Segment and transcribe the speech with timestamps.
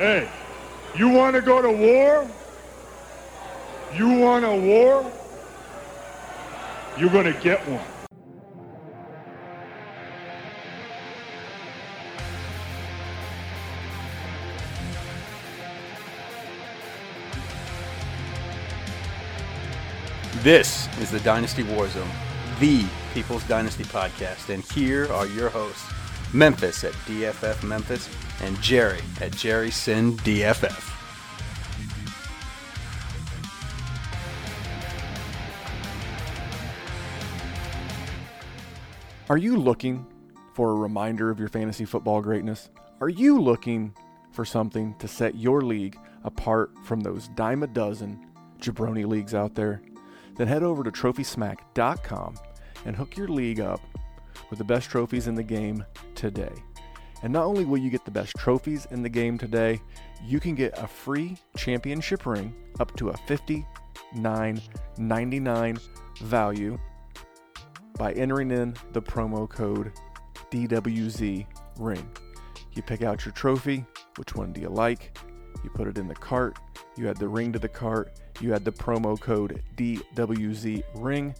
[0.00, 0.30] Hey,
[0.96, 2.26] you want to go to war?
[3.94, 5.12] You want a war?
[6.96, 7.84] You're going to get one.
[20.42, 22.08] This is the Dynasty Warzone,
[22.58, 25.84] the People's Dynasty podcast, and here are your hosts,
[26.32, 28.08] Memphis at DFF Memphis
[28.42, 30.86] and Jerry at Jerry Sin DFF.
[39.28, 40.06] Are you looking
[40.54, 42.70] for a reminder of your fantasy football greatness?
[43.00, 43.94] Are you looking
[44.32, 48.26] for something to set your league apart from those dime a dozen
[48.60, 49.82] jabroni leagues out there?
[50.36, 52.34] Then head over to trophysmack.com
[52.84, 53.80] and hook your league up
[54.50, 55.82] with the best trophies in the game
[56.14, 56.52] today.
[57.22, 59.80] And not only will you get the best trophies in the game today,
[60.24, 65.88] you can get a free championship ring up to a $59.99
[66.22, 66.78] value
[67.98, 69.92] by entering in the promo code
[70.50, 71.46] DWZ
[71.78, 72.10] ring.
[72.72, 75.16] You pick out your trophy, which one do you like?
[75.62, 76.58] You put it in the cart,
[76.96, 81.34] you add the ring to the cart, you add the promo code DWZ ring,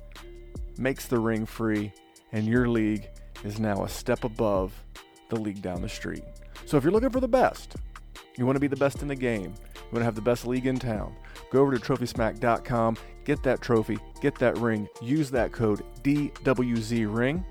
[0.76, 1.90] makes the ring free,
[2.32, 3.08] and your league
[3.44, 4.72] is now a step above
[5.28, 6.24] the league down the street.
[6.66, 7.76] So if you're looking for the best,
[8.36, 10.46] you want to be the best in the game, you want to have the best
[10.46, 11.14] league in town,
[11.50, 17.44] go over to trophysmack.com, get that trophy, get that ring, use that code DWZ ring,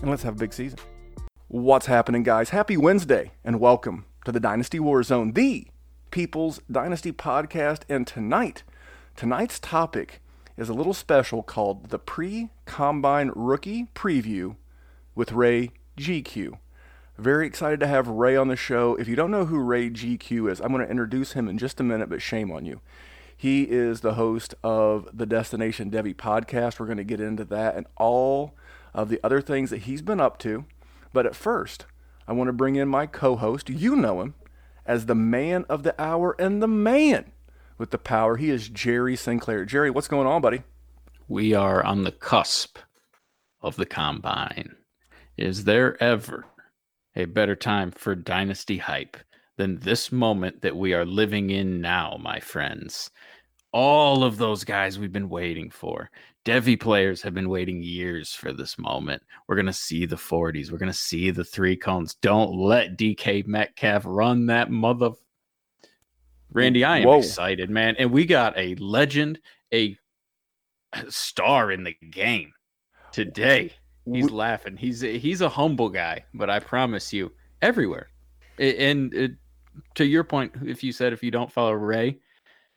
[0.00, 0.78] and let's have a big season.
[1.48, 2.50] What's happening, guys?
[2.50, 5.66] Happy Wednesday, and welcome to the Dynasty Warzone, the
[6.10, 7.82] People's Dynasty podcast.
[7.88, 8.62] And tonight,
[9.16, 10.22] tonight's topic
[10.56, 14.56] is a little special called the Pre Combine Rookie Preview
[15.14, 16.58] with Ray GQue.
[17.18, 18.94] Very excited to have Ray on the show.
[18.96, 21.80] If you don't know who Ray GQue is, I'm going to introduce him in just
[21.80, 22.80] a minute, but shame on you.
[23.36, 26.78] He is the host of the Destination Devy podcast.
[26.78, 28.54] We're going to get into that and all
[28.94, 30.64] of the other things that he's been up to.
[31.12, 31.86] But at first,
[32.26, 33.68] I want to bring in my co host.
[33.68, 34.34] You know him
[34.86, 37.32] as the man of the hour and the man
[37.82, 38.36] with the power.
[38.36, 39.64] He is Jerry Sinclair.
[39.64, 40.62] Jerry, what's going on, buddy?
[41.26, 42.78] We are on the cusp
[43.60, 44.76] of the combine.
[45.36, 46.46] Is there ever
[47.16, 49.16] a better time for dynasty hype
[49.56, 53.10] than this moment that we are living in now, my friends?
[53.72, 56.08] All of those guys we've been waiting for.
[56.44, 59.24] Devy players have been waiting years for this moment.
[59.48, 60.70] We're going to see the 40s.
[60.70, 62.14] We're going to see the three cones.
[62.14, 65.10] Don't let DK Metcalf run that mother.
[66.52, 67.18] Randy, I am Whoa.
[67.18, 67.96] excited, man.
[67.98, 69.40] And we got a legend,
[69.72, 69.96] a
[71.08, 72.52] star in the game
[73.12, 73.72] today.
[74.04, 74.76] He's we- laughing.
[74.76, 78.08] He's a, he's a humble guy, but I promise you, everywhere.
[78.58, 79.32] And it,
[79.94, 82.18] to your point, if you said if you don't follow Ray,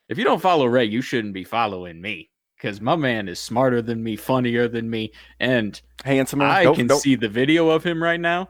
[0.08, 3.82] if you don't follow Ray, you shouldn't be following me because my man is smarter
[3.82, 6.46] than me, funnier than me, and handsomer.
[6.46, 7.00] I don't, can don't.
[7.00, 8.50] see the video of him right now.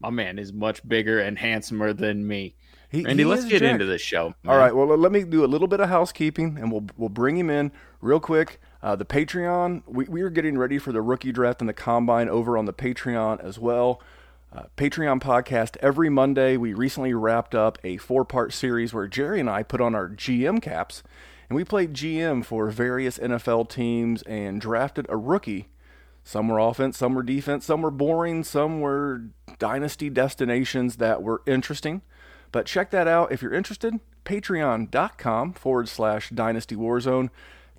[0.00, 2.56] My man is much bigger and handsomer than me.
[2.94, 4.34] He, Randy, he let's get into this show.
[4.42, 4.52] Man.
[4.52, 4.74] All right.
[4.74, 7.72] Well, let me do a little bit of housekeeping, and we'll we'll bring him in
[8.00, 8.60] real quick.
[8.82, 9.82] Uh, the Patreon.
[9.86, 12.72] We we are getting ready for the rookie draft and the combine over on the
[12.72, 14.00] Patreon as well.
[14.54, 16.56] Uh, Patreon podcast every Monday.
[16.56, 20.08] We recently wrapped up a four part series where Jerry and I put on our
[20.08, 21.02] GM caps
[21.48, 25.68] and we played GM for various NFL teams and drafted a rookie.
[26.22, 29.24] Some were offense, some were defense, some were boring, some were
[29.58, 32.00] dynasty destinations that were interesting.
[32.54, 33.98] But check that out if you're interested.
[34.24, 37.30] Patreon.com forward slash Dynasty Warzone.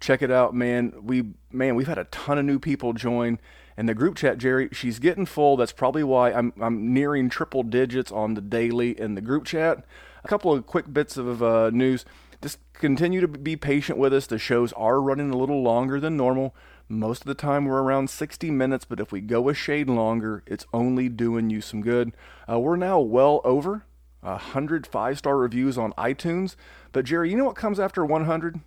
[0.01, 0.91] Check it out, man.
[1.01, 3.39] We man, we've had a ton of new people join
[3.77, 5.55] and the group chat, Jerry, she's getting full.
[5.55, 9.85] That's probably why I'm, I'm nearing triple digits on the daily in the group chat.
[10.25, 12.03] A couple of quick bits of uh, news.
[12.41, 14.27] Just continue to be patient with us.
[14.27, 16.53] The shows are running a little longer than normal.
[16.89, 20.43] Most of the time, we're around 60 minutes, but if we go a shade longer,
[20.45, 22.11] it's only doing you some good.
[22.49, 23.85] Uh, we're now well over
[24.25, 26.55] 100 five star reviews on iTunes.
[26.91, 28.59] But, Jerry, you know what comes after 100?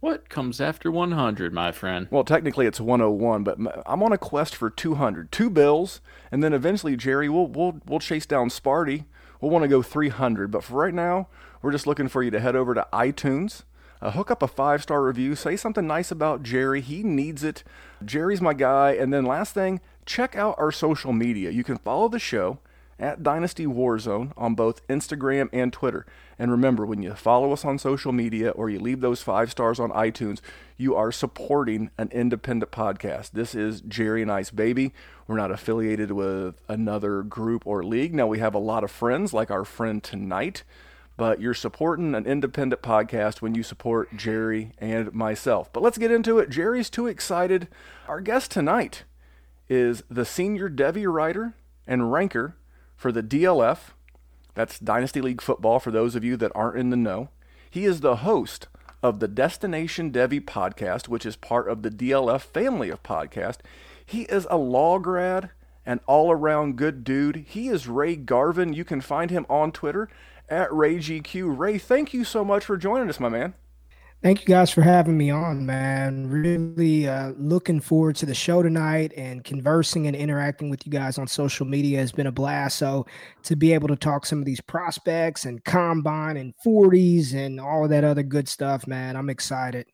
[0.00, 2.08] What comes after 100, my friend?
[2.10, 5.32] Well, technically it's 101, but I'm on a quest for 200.
[5.32, 6.00] Two bills,
[6.30, 9.06] and then eventually, Jerry, we'll, we'll, we'll chase down Sparty.
[9.40, 10.50] We'll want to go 300.
[10.50, 11.28] But for right now,
[11.62, 13.62] we're just looking for you to head over to iTunes,
[14.02, 16.80] uh, hook up a five star review, say something nice about Jerry.
[16.80, 17.64] He needs it.
[18.04, 18.92] Jerry's my guy.
[18.92, 21.50] And then last thing, check out our social media.
[21.50, 22.58] You can follow the show
[22.98, 26.04] at Dynasty Warzone on both Instagram and Twitter.
[26.38, 29.78] And remember, when you follow us on social media or you leave those five stars
[29.78, 30.40] on iTunes,
[30.76, 33.32] you are supporting an independent podcast.
[33.32, 34.92] This is Jerry and I's baby.
[35.26, 38.14] We're not affiliated with another group or league.
[38.14, 40.64] Now, we have a lot of friends, like our friend tonight,
[41.16, 45.72] but you're supporting an independent podcast when you support Jerry and myself.
[45.72, 46.50] But let's get into it.
[46.50, 47.68] Jerry's too excited.
[48.06, 49.04] Our guest tonight
[49.68, 51.54] is the senior Devy writer
[51.86, 52.56] and ranker
[52.98, 53.92] for the DLF.
[54.54, 57.30] That's Dynasty League Football for those of you that aren't in the know.
[57.70, 58.66] He is the host
[59.02, 63.60] of the Destination Devy podcast, which is part of the DLF family of podcasts.
[64.04, 65.50] He is a law grad,
[65.86, 67.44] an all around good dude.
[67.48, 68.72] He is Ray Garvin.
[68.72, 70.08] You can find him on Twitter
[70.48, 71.56] at RayGQue.
[71.56, 73.54] Ray, thank you so much for joining us, my man.
[74.20, 76.28] Thank you guys for having me on, man.
[76.28, 81.18] Really uh, looking forward to the show tonight and conversing and interacting with you guys
[81.18, 82.78] on social media has been a blast.
[82.78, 83.06] So
[83.44, 87.84] to be able to talk some of these prospects and combine and 40s and all
[87.84, 89.86] of that other good stuff, man, I'm excited.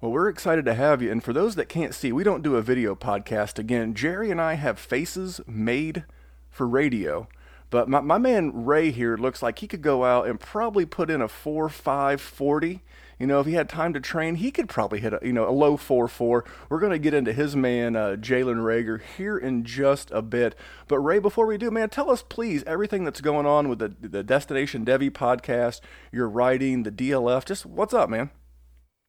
[0.00, 1.10] Well, we're excited to have you.
[1.10, 3.58] And for those that can't see, we don't do a video podcast.
[3.58, 6.04] Again, Jerry and I have faces made
[6.48, 7.26] for radio.
[7.70, 11.10] But my, my man Ray here looks like he could go out and probably put
[11.10, 12.82] in a 4 5 40
[13.18, 15.48] you know, if he had time to train, he could probably hit a you know
[15.48, 16.44] a low four four.
[16.68, 20.54] We're going to get into his man uh, Jalen Reagor here in just a bit.
[20.86, 23.94] But Ray, before we do, man, tell us please everything that's going on with the
[24.00, 25.80] the Destination Devy podcast,
[26.12, 27.44] your writing, the DLF.
[27.44, 28.30] Just what's up, man?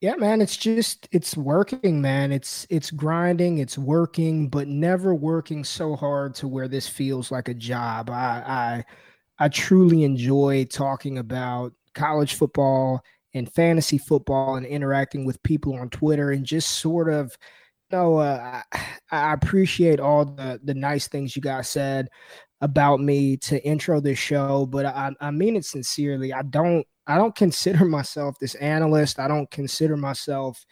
[0.01, 2.31] Yeah, man, it's just it's working, man.
[2.31, 7.50] It's it's grinding, it's working, but never working so hard to where this feels like
[7.50, 8.09] a job.
[8.09, 8.83] I
[9.39, 13.03] I I truly enjoy talking about college football
[13.34, 17.36] and fantasy football and interacting with people on Twitter and just sort of
[17.92, 22.10] you know uh, I, I appreciate all the the nice things you guys said
[22.62, 26.34] about me to intro this show but I, I mean it sincerely.
[26.34, 29.20] I don't I don't consider myself this analyst.
[29.20, 30.66] I don't consider myself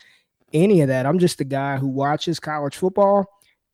[0.53, 1.05] any of that.
[1.05, 3.25] I'm just a guy who watches college football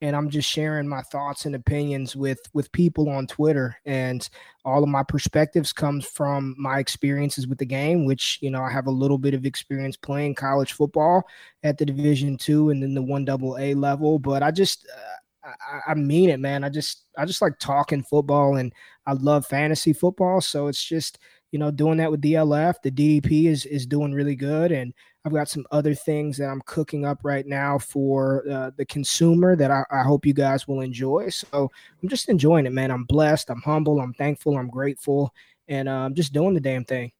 [0.04, 3.78] and I'm just sharing my thoughts and opinions with with people on Twitter.
[3.86, 4.30] And
[4.66, 8.70] all of my perspectives comes from my experiences with the game which you know I
[8.70, 11.24] have a little bit of experience playing college football
[11.64, 14.20] at the division 2 and then the 1 double A level.
[14.20, 16.66] But I just uh, I, I mean it man.
[16.66, 18.74] I just I just like talking football and
[19.08, 20.42] I love fantasy football.
[20.42, 21.18] So it's just
[21.54, 24.74] you know doing that with DLF the DDP is is doing really good.
[24.74, 24.94] And
[25.26, 29.56] I've got some other things that I'm cooking up right now for uh, the consumer
[29.56, 31.30] that I, I, hope you guys will enjoy.
[31.30, 31.72] So
[32.02, 32.92] I'm just enjoying it, man.
[32.92, 33.50] I'm blessed.
[33.50, 34.02] I'm humble.
[34.02, 34.58] I'm thankful.
[34.58, 35.34] I'm grateful.
[35.70, 37.14] And uh, I'm just doing the damn thing.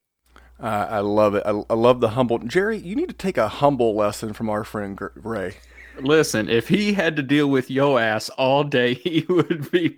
[0.60, 1.44] Uh, I love it.
[1.46, 2.40] I, I, love the humble.
[2.40, 5.56] Jerry, you need to take a humble lesson from our friend Ray.
[6.00, 9.96] Listen, if he had to deal with yo ass all day, he would be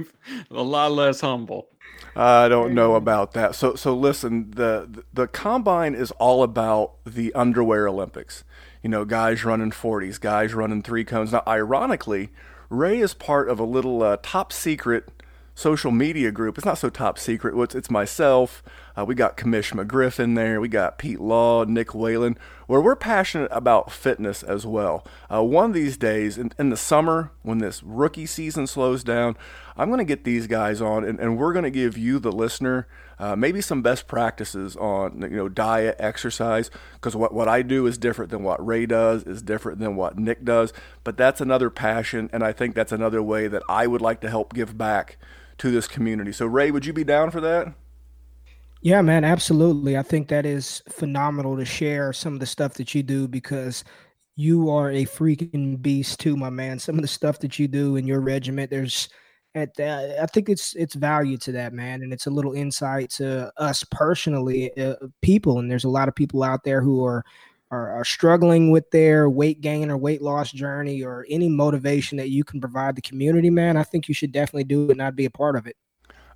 [0.52, 1.69] a lot less humble.
[2.16, 3.56] I don't know about that.
[3.56, 8.44] So so listen, the the combine is all about the underwear Olympics.
[8.82, 11.32] You know, guys running 40s, guys running three cones.
[11.32, 12.30] Now, ironically,
[12.70, 15.10] Ray is part of a little uh, top secret
[15.56, 16.58] social media group.
[16.58, 17.60] It's not so top secret.
[17.60, 18.62] It's, it's myself.
[18.97, 20.62] Uh, we got Commish McGriff in there.
[20.62, 22.38] We got Pete Law, Nick Whalen,
[22.68, 25.06] where we're passionate about fitness as well.
[25.31, 29.36] Uh, one of these days, in, in, the summer, when this rookie season slows down,
[29.75, 32.31] I'm going to get these guys on, and, and we're going to give you, the
[32.31, 32.88] listener,
[33.19, 36.71] uh, maybe some best practices on you know diet, exercise.
[36.94, 40.18] Because what what I do is different than what Ray does, is different than what
[40.18, 40.71] Nick does.
[41.03, 44.30] But that's another passion, and I think that's another way that I would like to
[44.30, 45.18] help give back
[45.57, 46.31] to this community.
[46.31, 47.74] So, Ray, would you be down for that?
[48.86, 49.98] Yeah, man, absolutely.
[49.98, 53.83] I think that is phenomenal to share some of the stuff that you do because
[54.36, 56.78] you are a freaking beast too, my man.
[56.78, 59.09] Some of the stuff that you do in your regiment, there's
[59.56, 63.09] at that, I think it's it's value to that, man, and it's a little insight
[63.14, 65.57] to us personally, uh, people.
[65.57, 67.26] And there's a lot of people out there who are
[67.71, 72.44] are, struggling with their weight gain or weight loss journey or any motivation that you
[72.44, 75.26] can provide the community, man, I think you should definitely do it and not be
[75.26, 75.76] a part of it.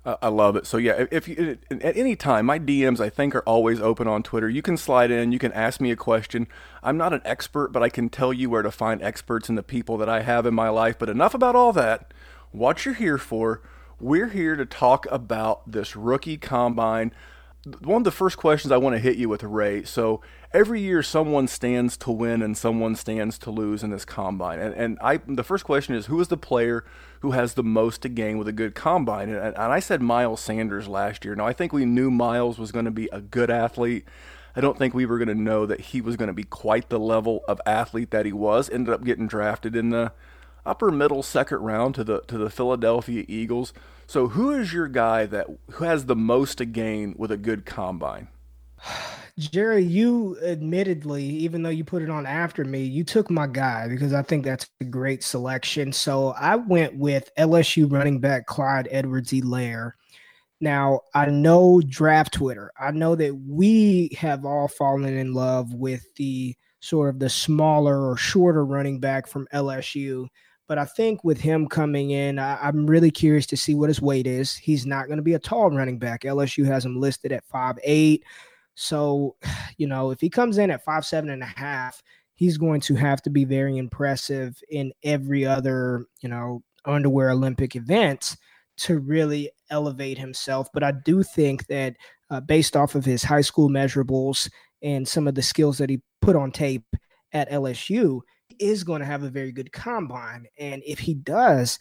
[0.04, 0.66] Uh, I love it.
[0.66, 4.22] So yeah, if you at any time, my DMs I think are always open on
[4.22, 4.48] Twitter.
[4.48, 6.46] You can slide in, you can ask me a question.
[6.82, 9.62] I'm not an expert, but I can tell you where to find experts and the
[9.62, 10.98] people that I have in my life.
[10.98, 12.14] But enough about all that.
[12.50, 13.60] What you're here for?
[14.00, 17.12] We're here to talk about this rookie combine.
[17.80, 19.84] One of the first questions I want to hit you with, Ray.
[19.84, 20.22] So
[20.54, 24.58] every year someone stands to win and someone stands to lose in this combine.
[24.58, 26.86] And, and I, the first question is who is the player
[27.20, 29.28] who has the most to gain with a good combine?
[29.28, 31.34] And, and I said Miles Sanders last year.
[31.34, 34.06] Now, I think we knew Miles was going to be a good athlete.
[34.56, 36.88] I don't think we were going to know that he was going to be quite
[36.88, 38.68] the level of athlete that he was.
[38.68, 40.12] Ended up getting drafted in the
[40.66, 43.72] upper middle second round to the to the Philadelphia Eagles.
[44.06, 47.64] So who is your guy that who has the most to gain with a good
[47.64, 48.28] combine?
[49.38, 53.88] Jerry, you admittedly, even though you put it on after me, you took my guy
[53.88, 55.92] because I think that's a great selection.
[55.92, 59.92] So I went with LSU running back Clyde Edwards-Helaire.
[60.60, 62.70] Now, I know draft Twitter.
[62.78, 68.10] I know that we have all fallen in love with the sort of the smaller
[68.10, 70.26] or shorter running back from LSU.
[70.66, 74.00] But I think with him coming in, I, am really curious to see what his
[74.00, 74.54] weight is.
[74.54, 76.22] He's not going to be a tall running back.
[76.22, 78.22] LSU has him listed at five eight.
[78.80, 79.36] So,
[79.76, 82.02] you know, if he comes in at five seven and a half,
[82.34, 87.76] he's going to have to be very impressive in every other, you know, underwear Olympic
[87.76, 88.36] event
[88.78, 90.68] to really elevate himself.
[90.72, 91.96] But I do think that
[92.30, 94.48] uh, based off of his high school measurables
[94.82, 96.84] and some of the skills that he put on tape
[97.32, 98.20] at LSU,
[98.58, 100.46] is going to have a very good combine.
[100.58, 101.78] And if he does,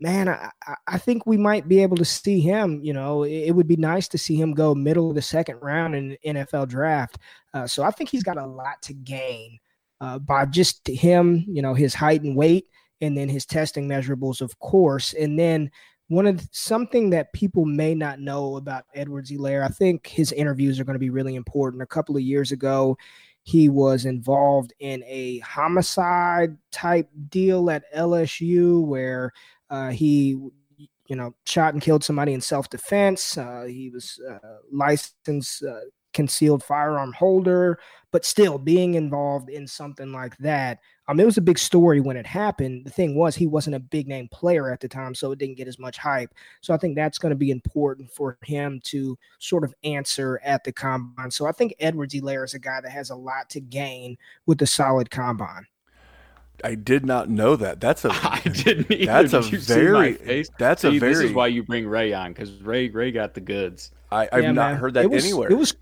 [0.00, 0.50] man, I,
[0.86, 2.80] I think we might be able to see him.
[2.82, 5.58] You know, it, it, would be nice to see him go middle of the second
[5.60, 7.18] round in NFL draft.
[7.52, 9.58] Uh, so I think he's got a lot to gain
[10.00, 12.66] uh, by just him, you know, his height and weight,
[13.00, 15.12] and then his testing measurables, of course.
[15.12, 15.70] And then
[16.08, 20.80] one of the, something that people may not know about Edwards-Helaire, I think his interviews
[20.80, 21.82] are going to be really important.
[21.82, 22.96] A couple of years ago,
[23.42, 29.32] he was involved in a homicide type deal at LSU where
[29.70, 30.30] uh, he,
[31.06, 33.38] you know, shot and killed somebody in self defense.
[33.38, 34.38] Uh, he was uh,
[34.70, 35.80] licensed uh,
[36.12, 37.78] concealed firearm holder,
[38.10, 40.78] but still being involved in something like that.
[41.08, 42.84] Um, it was a big story when it happened.
[42.84, 45.56] The thing was, he wasn't a big name player at the time, so it didn't
[45.56, 46.32] get as much hype.
[46.60, 50.62] So I think that's going to be important for him to sort of answer at
[50.62, 51.30] the combine.
[51.30, 54.66] So I think Edwards-Helaire is a guy that has a lot to gain with a
[54.66, 55.66] solid combine.
[56.64, 57.80] I did not know that.
[57.80, 59.28] That's a I didn't either.
[59.28, 62.52] That's a very that's See, a very This is why you bring Ray on because
[62.62, 63.90] Ray Ray got the goods.
[64.10, 64.80] I, I've yeah, not man.
[64.80, 65.50] heard that it was, anywhere.
[65.50, 65.74] It was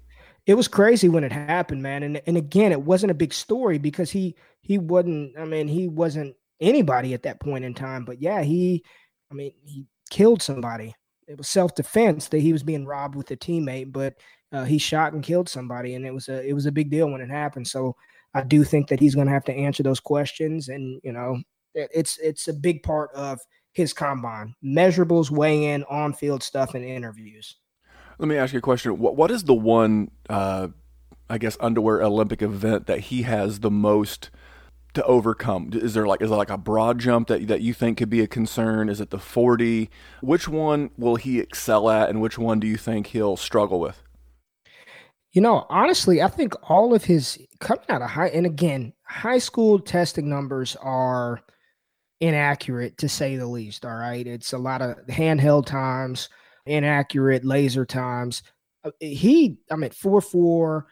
[0.47, 2.03] it was crazy when it happened, man.
[2.03, 5.39] And and again, it wasn't a big story because he he wasn't.
[5.39, 8.05] I mean, he wasn't anybody at that point in time.
[8.05, 8.83] But yeah, he.
[9.31, 10.95] I mean, he killed somebody.
[11.27, 14.15] It was self defense that he was being robbed with a teammate, but
[14.53, 17.11] uh, he shot and killed somebody, and it was a it was a big deal
[17.11, 17.69] when it happened.
[17.69, 17.95] So
[18.35, 21.41] I do think that he's going to have to answer those questions, and you know,
[21.75, 23.41] it's it's a big part of
[23.73, 27.57] his combine measurables, weigh in, on field stuff, and interviews.
[28.19, 28.99] Let me ask you a question.
[28.99, 30.69] What what is the one, uh,
[31.31, 34.31] I guess, underwear Olympic event that he has the most?
[34.95, 35.71] to overcome?
[35.75, 38.21] Is there like is there like a broad jump that that you think could be
[38.21, 38.89] a concern?
[38.89, 39.91] Is it the 40?
[40.23, 44.03] Which one will he excel at and which one do you think he'll struggle with?
[45.39, 49.39] You know, honestly, I think all of his coming out of high, and again, high
[49.39, 51.43] school testing numbers are
[52.19, 53.85] inaccurate to say the least.
[53.85, 54.27] All right.
[54.27, 56.29] It's a lot of handheld times,
[56.67, 58.43] inaccurate laser times.
[58.83, 60.87] Uh, he, I'm at 4 4,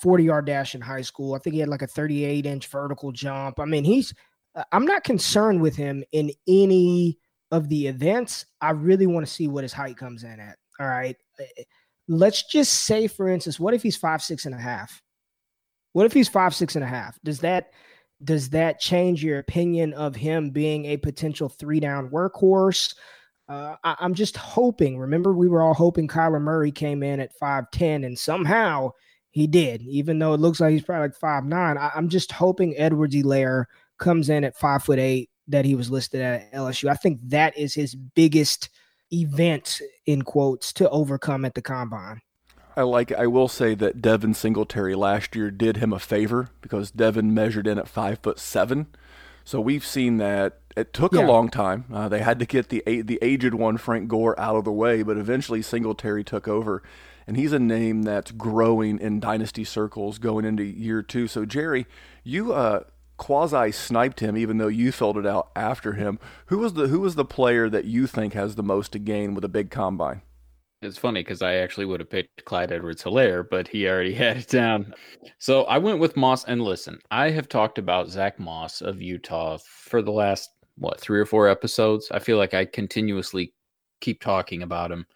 [0.00, 1.34] 40 yard dash in high school.
[1.34, 3.60] I think he had like a 38 inch vertical jump.
[3.60, 4.12] I mean, he's,
[4.56, 7.20] uh, I'm not concerned with him in any
[7.52, 8.46] of the events.
[8.60, 10.58] I really want to see what his height comes in at.
[10.80, 11.16] All right.
[12.12, 15.02] Let's just say, for instance, what if he's five, six and a half?
[15.92, 17.18] What if he's five, six and a half?
[17.24, 17.70] Does that
[18.22, 22.94] does that change your opinion of him being a potential three down workhorse?
[23.48, 24.98] Uh, I, am just hoping.
[24.98, 28.92] Remember, we were all hoping Kyler Murray came in at 5'10, and somehow
[29.30, 31.76] he did, even though it looks like he's probably like 5'9.
[31.76, 33.64] I, I'm just hoping Edwards-Helaire
[33.98, 36.88] comes in at five foot eight that he was listed at LSU.
[36.88, 38.68] I think that is his biggest–
[39.12, 42.20] event in quotes to overcome at the combine.
[42.76, 43.12] I like.
[43.12, 47.66] I will say that Devin Singletary last year did him a favor because Devin measured
[47.66, 48.86] in at five foot seven.
[49.44, 51.26] So we've seen that it took yeah.
[51.26, 51.84] a long time.
[51.92, 55.02] Uh, they had to get the the aged one Frank Gore out of the way,
[55.02, 56.82] but eventually Singletary took over,
[57.26, 61.28] and he's a name that's growing in dynasty circles going into year two.
[61.28, 61.86] So Jerry,
[62.24, 62.84] you uh,
[63.22, 66.18] quasi sniped him, even though you filled it out after him.
[66.46, 69.32] Who was the who was the player that you think has the most to gain
[69.32, 70.22] with a big combine?
[70.82, 74.48] It's funny because I actually would have picked Clyde Edwards-Helaire, but he already had it
[74.48, 74.92] down.
[75.38, 76.42] So I went with Moss.
[76.46, 81.20] And listen, I have talked about Zach Moss of Utah for the last, what, three
[81.20, 82.08] or four episodes.
[82.10, 83.54] I feel like I continuously
[84.00, 85.06] keep talking about him.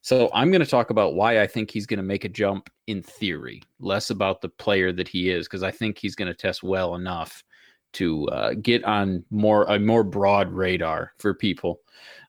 [0.00, 2.68] So I'm going to talk about why I think he's going to make a jump
[2.88, 6.34] in theory, less about the player that he is, because I think he's going to
[6.34, 7.44] test well enough
[7.94, 11.80] to uh, get on more a more broad radar for people.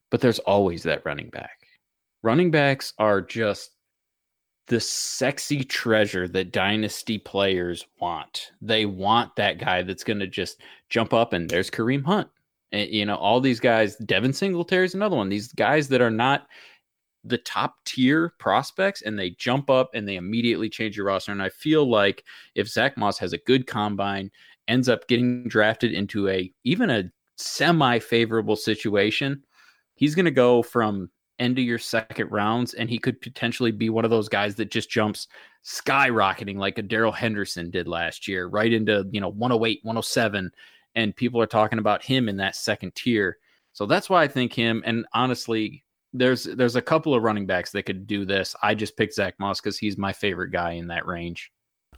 [0.10, 1.67] But there's always that running back.
[2.22, 3.72] Running backs are just
[4.67, 8.51] the sexy treasure that dynasty players want.
[8.62, 12.29] They want that guy that's going to just jump up and there's Kareem Hunt
[12.72, 15.27] And, you know, all these guys, Devin Singletary is another one.
[15.29, 16.48] These guys that are not
[17.25, 21.32] the top tier prospects and they jump up and they immediately change your roster.
[21.32, 22.24] And I feel like
[22.55, 24.32] if Zach Moss has a good combine,
[24.67, 29.43] ends up getting drafted into a even a semi favorable situation,
[29.96, 33.89] he's going to go from end of your second rounds and he could potentially be
[33.89, 35.27] one of those guys that just jumps
[35.65, 40.51] skyrocketing like a Darrell Henderson did last year, right into, you know, 108, 107.
[40.96, 43.38] And people are talking about him in that second tier.
[43.74, 44.84] So that's why I think him.
[44.86, 48.55] And honestly, there's there's a couple of running backs that could do this.
[48.62, 51.51] I just picked Zach Moss because he's my favorite guy in that range.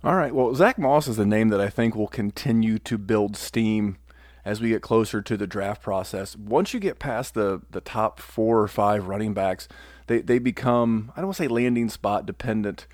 [0.04, 0.34] All right.
[0.34, 3.98] Well, Zach Moss is a name that I think will continue to build steam
[4.44, 6.36] as we get closer to the draft process.
[6.36, 9.68] Once you get past the the top four or five running backs,
[10.08, 12.86] they, they become I don't want to say landing spot dependent,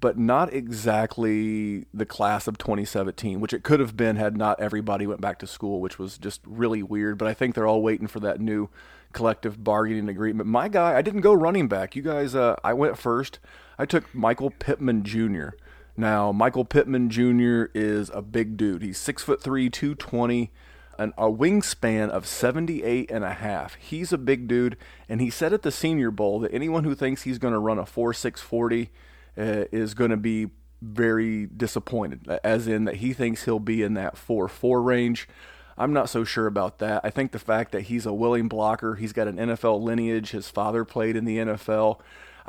[0.00, 5.06] but not exactly the class of 2017, which it could have been had not everybody
[5.06, 7.18] went back to school, which was just really weird.
[7.18, 8.68] But I think they're all waiting for that new
[9.12, 10.48] collective bargaining agreement.
[10.48, 11.94] My guy, I didn't go running back.
[11.94, 13.38] You guys, uh, I went first.
[13.78, 15.50] I took Michael Pittman Jr.
[15.98, 17.64] Now, Michael Pittman Jr.
[17.74, 18.82] is a big dude.
[18.82, 20.52] He's six foot three, 220,
[20.96, 23.74] and a wingspan of 78 and a half.
[23.74, 24.76] He's a big dude,
[25.08, 27.80] and he said at the Senior Bowl that anyone who thinks he's going to run
[27.80, 28.90] a 4.640
[29.36, 30.50] uh, is going to be
[30.80, 35.28] very disappointed, as in that he thinks he'll be in that 4 4 range.
[35.76, 37.00] I'm not so sure about that.
[37.02, 40.48] I think the fact that he's a willing blocker, he's got an NFL lineage, his
[40.48, 41.98] father played in the NFL.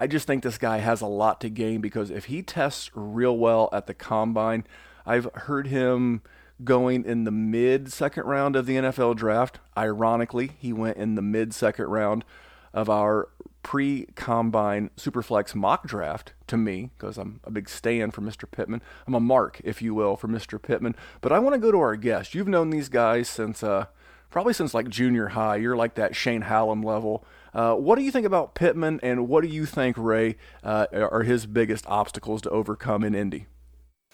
[0.01, 3.37] I just think this guy has a lot to gain because if he tests real
[3.37, 4.65] well at the combine,
[5.05, 6.21] I've heard him
[6.63, 9.59] going in the mid second round of the NFL draft.
[9.77, 12.23] Ironically, he went in the mid second round
[12.73, 13.27] of our
[13.61, 18.49] pre combine Superflex mock draft to me because I'm a big stand for Mr.
[18.49, 18.81] Pittman.
[19.05, 20.61] I'm a mark, if you will, for Mr.
[20.61, 20.95] Pittman.
[21.19, 22.33] But I want to go to our guest.
[22.33, 23.87] You've known these guys since uh,
[24.29, 25.57] probably since like junior high.
[25.57, 27.25] You're like that Shane Hallam level.
[27.53, 31.23] Uh, what do you think about Pittman, and what do you think, Ray, uh, are
[31.23, 33.47] his biggest obstacles to overcome in Indy?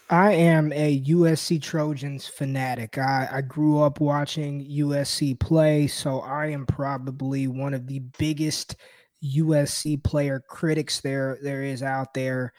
[0.08, 2.96] I am a USC Trojans fanatic.
[2.96, 8.76] I, I grew up watching USC play, so I am probably one of the biggest
[9.24, 12.52] USC player critics there there is out there.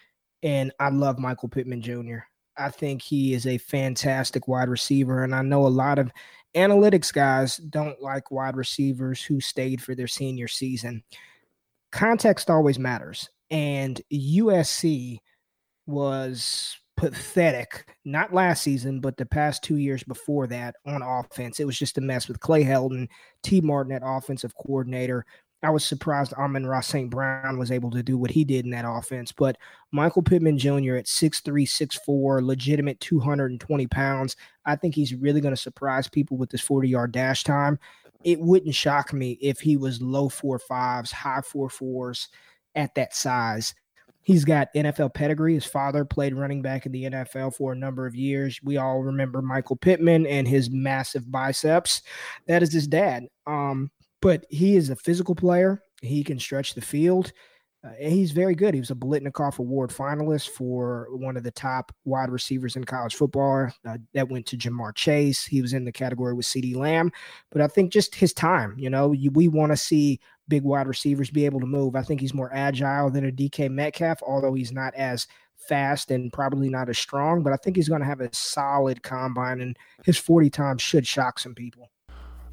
[0.44, 2.20] And I love Michael Pittman Jr.
[2.58, 5.24] I think he is a fantastic wide receiver.
[5.24, 6.12] And I know a lot of
[6.56, 11.04] analytics guys don't like wide receivers who stayed for their senior season.
[11.92, 13.30] Context always matters.
[13.50, 15.20] And USC
[15.86, 21.60] was pathetic, not last season, but the past two years before that on offense.
[21.60, 23.08] It was just a mess with Clay Helton,
[23.44, 25.26] Tee Martin at offensive coordinator,
[25.64, 27.10] I was surprised Amon-Ra St.
[27.10, 29.32] Brown was able to do what he did in that offense.
[29.32, 29.58] But
[29.92, 30.96] Michael Pittman Jr.
[30.96, 36.52] at 6'3, 6'4, legitimate 220 pounds, I think he's really going to surprise people with
[36.52, 37.80] this 40 yard dash time.
[38.24, 42.28] It wouldn't shock me if he was low four fives, high four fours
[42.76, 43.74] at that size.
[44.22, 45.54] He's got NFL pedigree.
[45.54, 48.60] His father played running back in the NFL for a number of years.
[48.62, 52.02] We all remember Michael Pittman and his massive biceps.
[52.46, 53.28] That is his dad.
[53.46, 53.90] Um,
[54.22, 55.82] but he is a physical player.
[56.02, 57.32] He can stretch the field.
[57.84, 58.74] Uh, he's very good.
[58.74, 63.16] He was a Biletnikoff Award finalist for one of the top wide receivers in college
[63.16, 63.70] football.
[63.88, 65.46] Uh, that went to Ja'Marr Chase.
[65.46, 67.12] He was in the category with CeeDee Lamb.
[67.52, 70.88] But I think just his time, you know, you, we want to see big wide
[70.88, 71.96] receivers be able to move.
[71.96, 76.34] I think he's more agile than a DK Metcalf, although he's not as fast and
[76.34, 77.44] probably not as strong.
[77.44, 81.06] But I think he's going to have a solid combine, and his 40 times should
[81.06, 81.92] shock some people.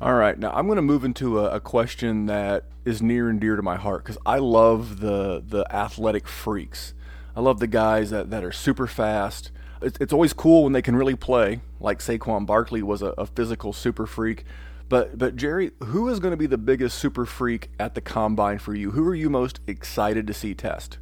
[0.00, 3.40] All right, now I'm going to move into a, a, question that is near and
[3.40, 6.94] dear to my heart because I love the the athletic freaks.
[7.36, 9.50] I love the guys that, that are super fast.
[9.80, 13.26] It's, it's always cool when they can really play, like Saquon Barkley was a, a
[13.26, 14.44] physical super freak.
[14.88, 18.58] But but Jerry, who is going to be the biggest super freak at the combine
[18.58, 18.90] for you?
[18.90, 20.98] Who are you most excited to see test?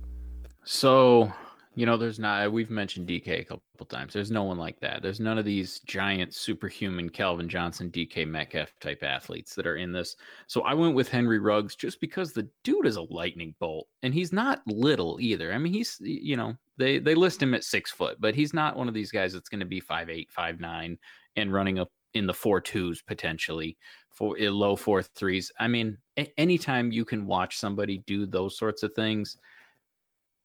[0.65, 1.33] So
[1.75, 2.53] you know, there's not.
[2.53, 4.13] We've mentioned DK a couple times.
[4.13, 5.03] There's no one like that.
[5.03, 9.91] There's none of these giant superhuman Calvin Johnson, DK Metcalf type athletes that are in
[9.91, 10.17] this.
[10.47, 14.13] So I went with Henry Ruggs just because the dude is a lightning bolt, and
[14.13, 15.53] he's not little either.
[15.53, 18.77] I mean, he's you know they they list him at six foot, but he's not
[18.77, 20.99] one of these guys that's going to be five eight, five nine,
[21.37, 23.79] and running up in the four twos potentially
[24.11, 25.51] for eh, low four threes.
[25.59, 25.97] I mean,
[26.37, 29.39] anytime you can watch somebody do those sorts of things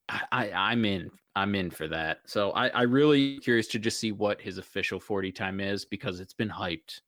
[0.09, 1.09] I, I'm in.
[1.35, 2.19] I'm in for that.
[2.25, 6.19] So I, I really curious to just see what his official 40 time is because
[6.19, 7.01] it's been hyped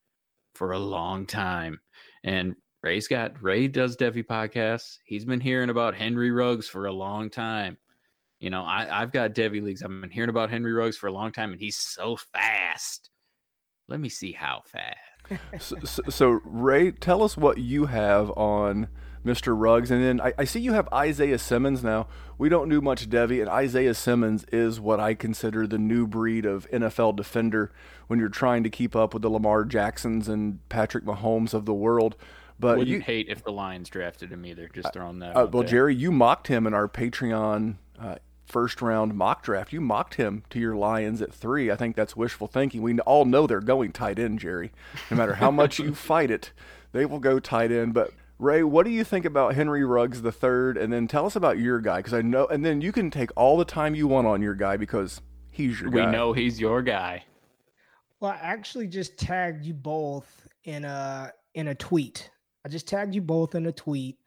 [0.54, 1.80] for a long time.
[2.24, 5.00] And Ray's got Ray does Devy podcasts.
[5.04, 7.78] He's been hearing about Henry Ruggs for a long time.
[8.40, 9.84] You know, I, I've got Devy leagues.
[9.84, 13.10] I've been hearing about Henry Ruggs for a long time, and he's so fast.
[13.90, 15.42] Let me see how fast.
[15.60, 18.88] so, so, so, Ray, tell us what you have on
[19.26, 19.54] Mr.
[19.58, 22.08] Ruggs, and then I, I, see you have Isaiah Simmons now.
[22.38, 26.46] We don't do much Devy, and Isaiah Simmons is what I consider the new breed
[26.46, 27.72] of NFL defender
[28.08, 31.74] when you're trying to keep up with the Lamar Jacksons and Patrick Mahomes of the
[31.74, 32.16] world.
[32.60, 34.70] But Wouldn't you hate if the Lions drafted him either.
[34.74, 35.36] Just throwing that.
[35.36, 35.70] uh, well, there.
[35.70, 39.72] Jerry, you mocked him in our Patreon uh, first round mock draft.
[39.72, 41.72] You mocked him to your Lions at three.
[41.72, 42.82] I think that's wishful thinking.
[42.82, 44.72] We all know they're going tight end, Jerry.
[45.10, 46.52] No matter how much you fight it,
[46.92, 47.94] they will go tight end.
[47.94, 50.78] But Ray, what do you think about Henry Ruggs the third?
[50.78, 52.48] And then tell us about your guy, because I know.
[52.48, 55.22] And then you can take all the time you want on your guy because
[55.52, 56.06] he's your we guy.
[56.06, 57.26] We know he's your guy.
[58.22, 62.32] Well, I actually just tagged you both in a in a tweet.
[62.66, 64.18] I just tagged you both in a tweet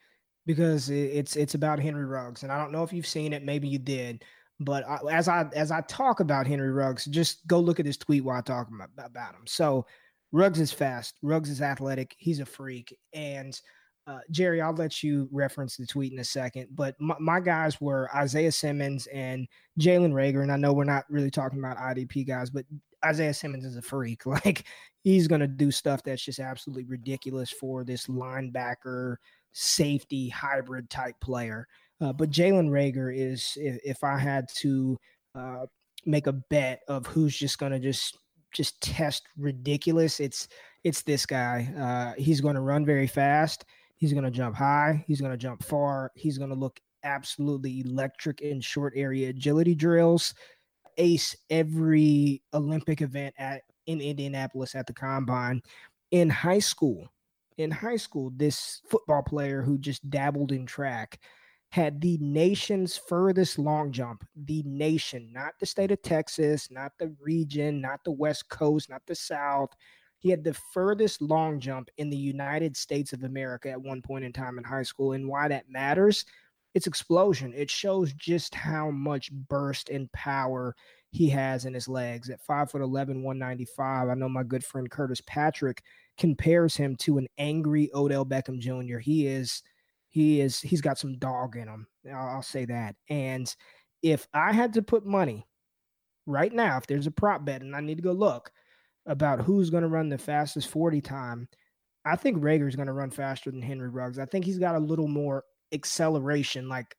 [0.45, 3.45] because it's it's about Henry Ruggs, and I don't know if you've seen it.
[3.45, 4.25] Maybe you did,
[4.61, 7.97] but I, as I as I talk about Henry Ruggs, just go look at this
[7.97, 9.47] tweet while I talk about, about him.
[9.47, 9.87] So
[10.33, 11.15] Ruggs is fast.
[11.23, 12.15] Ruggs is athletic.
[12.19, 12.97] He's a freak.
[13.13, 13.59] And
[14.07, 16.69] uh, Jerry, I'll let you reference the tweet in a second.
[16.73, 19.47] But my, my guys were Isaiah Simmons and
[19.79, 20.43] Jalen Reagor.
[20.43, 22.65] And I know we're not really talking about IDP guys, but
[23.05, 24.23] Isaiah Simmons is a freak.
[24.27, 24.65] Like
[25.03, 29.17] he's going to do stuff that's just absolutely ridiculous for this linebacker
[29.53, 31.69] safety hybrid type player.
[32.01, 34.99] Uh, but Jalen Reagor is, if, if, I had to
[35.37, 35.67] uh,
[36.05, 38.19] make a bet of who's just going to just
[38.53, 40.49] just test ridiculous, it's
[40.83, 41.73] it's this guy.
[41.79, 43.65] Uh, he's going to run very fast.
[44.03, 45.05] He's going to jump high.
[45.07, 46.11] He's going to jump far.
[46.17, 50.35] He's going to look absolutely electric in short area agility drills.
[50.99, 55.63] Ace every Olympic event at in Indianapolis at the combine.
[56.11, 57.13] In high school,
[57.59, 61.21] in high school, this football player who just dabbled in track
[61.71, 64.25] had the nation's furthest long jump.
[64.35, 69.03] The nation, not the state of Texas, not the region, not the West Coast, not
[69.07, 69.71] the South.
[70.23, 74.25] He had the furthest long jump in the United States of America at one point
[74.25, 75.15] in time in high school.
[75.15, 76.25] And why that matters,
[76.75, 77.53] it's explosion.
[77.57, 80.77] It shows just how much burst and power
[81.11, 82.31] he has in his legs.
[82.31, 85.83] At 5 foot 11, 195, I know my good friend Curtis Patrick
[86.17, 88.99] compares him to an angry Odell Beckham Jr.
[88.99, 89.61] He is
[90.09, 91.89] he is he's got some dog in him.
[92.15, 92.95] I'll say that.
[93.11, 93.53] And
[94.03, 95.49] if I had to put money
[96.27, 98.53] right now, if there's a prop bet and I need to go look
[99.07, 101.49] about who's going to run the fastest 40 time,
[102.05, 104.19] I think Reagor is going to run faster than Henry Ruggs.
[104.19, 106.97] I think he's got a little more acceleration, like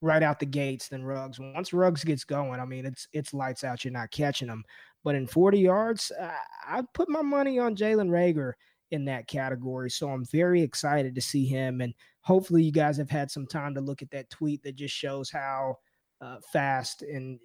[0.00, 1.38] right out the gates than Ruggs.
[1.38, 3.84] Once Ruggs gets going, I mean, it's it's lights out.
[3.84, 4.64] You're not catching him.
[5.04, 8.52] But in 40 yards, I, I put my money on Jalen Reagor
[8.90, 9.90] in that category.
[9.90, 11.80] So I'm very excited to see him.
[11.80, 14.94] And hopefully, you guys have had some time to look at that tweet that just
[14.94, 15.76] shows how
[16.20, 17.38] uh, fast and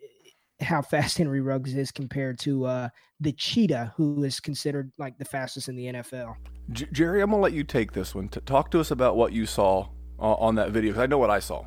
[0.62, 5.26] how fast Henry Ruggs is compared to uh, the cheetah, who is considered like the
[5.26, 6.36] fastest in the NFL.
[6.72, 8.30] J- Jerry, I'm gonna let you take this one.
[8.30, 9.88] T- talk to us about what you saw
[10.20, 11.66] uh, on that video because I know what I saw.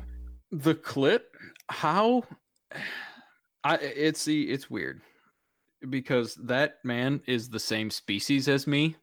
[0.51, 1.35] The clip,
[1.69, 2.23] how
[3.63, 5.01] I it's the it's weird
[5.89, 8.95] because that man is the same species as me,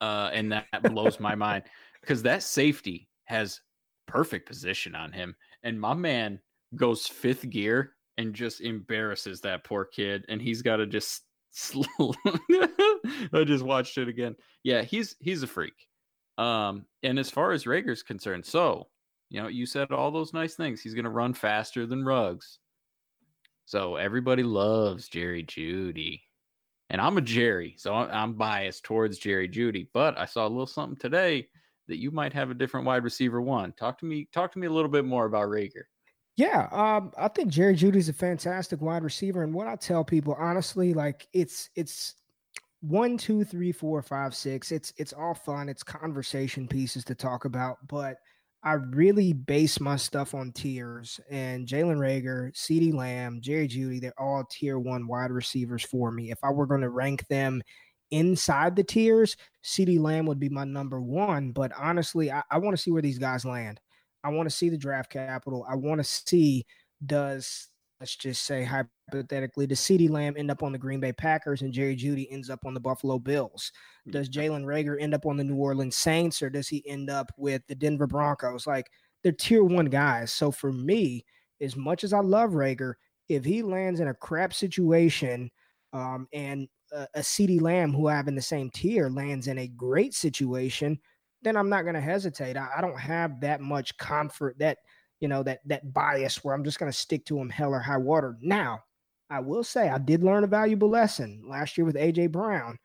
[0.00, 1.64] uh, and that blows my mind
[2.00, 3.60] because that safety has
[4.06, 6.40] perfect position on him, and my man
[6.74, 7.92] goes fifth gear
[8.22, 11.22] and just embarrasses that poor kid, and he's got to just.
[12.00, 14.36] I just watched it again.
[14.62, 15.74] Yeah, he's he's a freak.
[16.38, 18.88] Um, and as far as Reagor's concerned, so
[19.28, 20.80] you know, you said all those nice things.
[20.80, 22.58] He's going to run faster than Ruggs.
[23.64, 26.20] So everybody loves Jerry Jeudy.
[26.90, 29.88] And I'm a Jerry, so I'm biased towards Jerry Jeudy.
[29.94, 31.48] But I saw a little something today
[31.88, 33.72] that you might have a different wide receiver one.
[33.72, 34.28] Talk to me.
[34.34, 35.84] Talk to me a little bit more about Reagor.
[36.42, 40.34] Yeah, um, I think Jerry Jeudy's a fantastic wide receiver, and what I tell people
[40.36, 42.16] honestly, like it's it's
[42.80, 44.72] one, two, three, four, five, six.
[44.72, 45.68] It's it's all fun.
[45.68, 48.16] It's conversation pieces to talk about, but
[48.64, 51.20] I really base my stuff on tiers.
[51.30, 56.32] And Jalen Reagor, CeeDee Lamb, Jerry Jeudy, they're all tier one wide receivers for me.
[56.32, 57.62] If I were going to rank them
[58.10, 61.52] inside the tiers, CeeDee Lamb would be my number one.
[61.52, 63.78] But honestly, I, I want to see where these guys land.
[64.24, 65.66] I want to see the draft capital.
[65.68, 66.64] I want to see
[67.04, 67.68] does
[68.02, 71.72] let's just say hypothetically, does CeeDee Lamb end up on the Green Bay Packers and
[71.72, 73.70] Jerry Jeudy ends up on the Buffalo Bills?
[74.10, 77.30] Does Jalen Reagor end up on the New Orleans Saints or does he end up
[77.36, 78.66] with the Denver Broncos?
[78.66, 78.90] Like
[79.22, 80.32] they're tier one guys.
[80.32, 81.24] So for me,
[81.60, 82.94] as much as I love Reagor,
[83.28, 85.48] if he lands in a crap situation
[85.92, 89.58] um, and a, a CeeDee Lamb, who I have in the same tier, lands in
[89.58, 90.98] a great situation,
[91.42, 92.56] then I'm not going to hesitate.
[92.56, 94.78] I, I don't have that much comfort that–
[95.22, 97.78] you know, that that bias where I'm just going to stick to him hell or
[97.78, 98.36] high water.
[98.42, 98.80] Now,
[99.30, 102.76] I will say I did learn a valuable lesson last year with AJ Brown.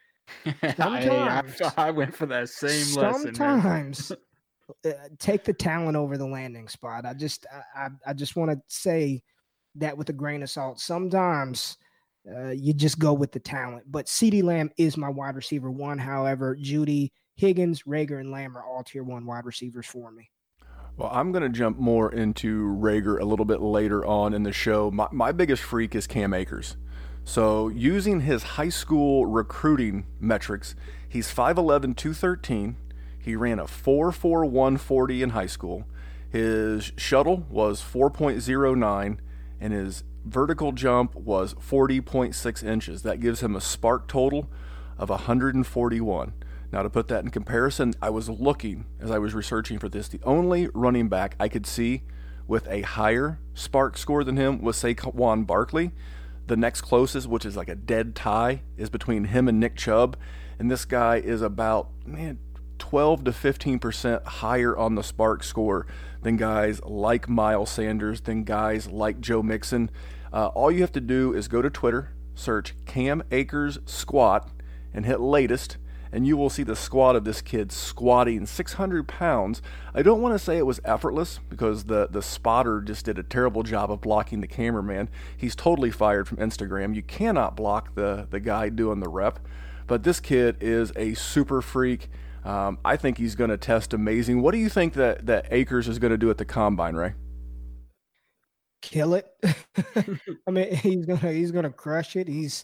[0.78, 1.60] Sometimes.
[1.62, 3.34] I, I, went for that same lesson.
[3.34, 4.12] Sometimes
[4.86, 7.08] uh, take the talent over the landing spot.
[7.08, 9.24] I just I, I just want to say
[9.74, 10.80] that with a grain of salt.
[10.80, 11.78] Sometimes
[12.32, 13.86] uh, you just go with the talent.
[13.88, 15.98] But CeeDee Lamb is my wide receiver one.
[15.98, 20.32] However, Jeudy, Higgins, Reagor, and Lamb are all tier one wide receivers for me.
[20.98, 24.52] Well, I'm going to jump more into Reagor a little bit later on in the
[24.52, 24.90] show.
[24.90, 26.76] My, my biggest freak is Cam Akers.
[27.24, 30.76] So, using his high school recruiting metrics,
[31.08, 32.78] he's 5'11, 213.
[33.20, 35.86] He ran a 4'4, 140 in high school.
[36.30, 39.18] His shuttle was 4.09,
[39.60, 43.04] and his vertical jump was 40.6 inches.
[43.04, 44.50] That gives him a SPARQ total
[44.98, 46.34] of 141.
[46.72, 50.08] Now, to put that in comparison, I was looking as I was researching for this.
[50.10, 52.04] The only running back I could see
[52.46, 55.92] with a higher SPARQ score than him was Saquon Barkley.
[56.48, 60.18] The next closest, which is like a dead tie, is between him and Nick Chubb.
[60.60, 62.40] And this guy is about, man,
[62.80, 65.88] 12 to 15% higher on the SPARQ score
[66.22, 69.90] than guys like Miles Sanders, than guys like Joe Mixon.
[70.34, 74.50] Uh, all you have to do is go to Twitter, search Cam Akers squat,
[74.94, 75.78] and hit latest
[76.12, 79.62] and you will see the squat of this kid squatting 600 pounds.
[79.94, 83.24] I don't want to say it was effortless because the, the spotter just did a
[83.24, 85.10] terrible job of blocking the cameraman.
[85.36, 86.96] He's totally fired from Instagram.
[86.96, 89.40] You cannot block the, the guy doing the rep.
[89.88, 92.10] But this kid is a super freak.
[92.44, 94.42] Um, I think he's going to test amazing.
[94.42, 97.14] What do you think that, that Akers is going to do at the combine, Ray?
[98.82, 99.28] Kill it.
[100.48, 102.28] I mean, he's gonna he's gonna crush it.
[102.28, 102.64] He's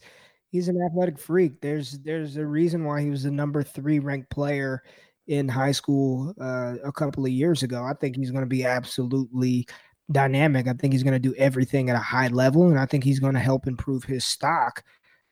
[0.54, 1.60] he's an athletic freak.
[1.60, 4.84] There's there's a reason why he was the number three ranked player
[5.28, 7.84] in high school uh, a couple of years ago.
[7.84, 9.68] I think he's going to be absolutely
[10.12, 10.68] dynamic.
[10.68, 13.20] I think he's going to do everything at a high level, and I think he's
[13.20, 14.84] going to help improve his stock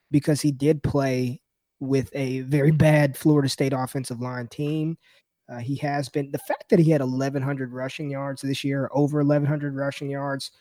[0.10, 1.40] because he did play
[1.80, 4.98] with a very bad Florida State offensive line team.
[5.48, 9.20] Uh, he has been the fact that he had 1,100 rushing yards this year, over
[9.20, 10.52] 1,100 rushing yards,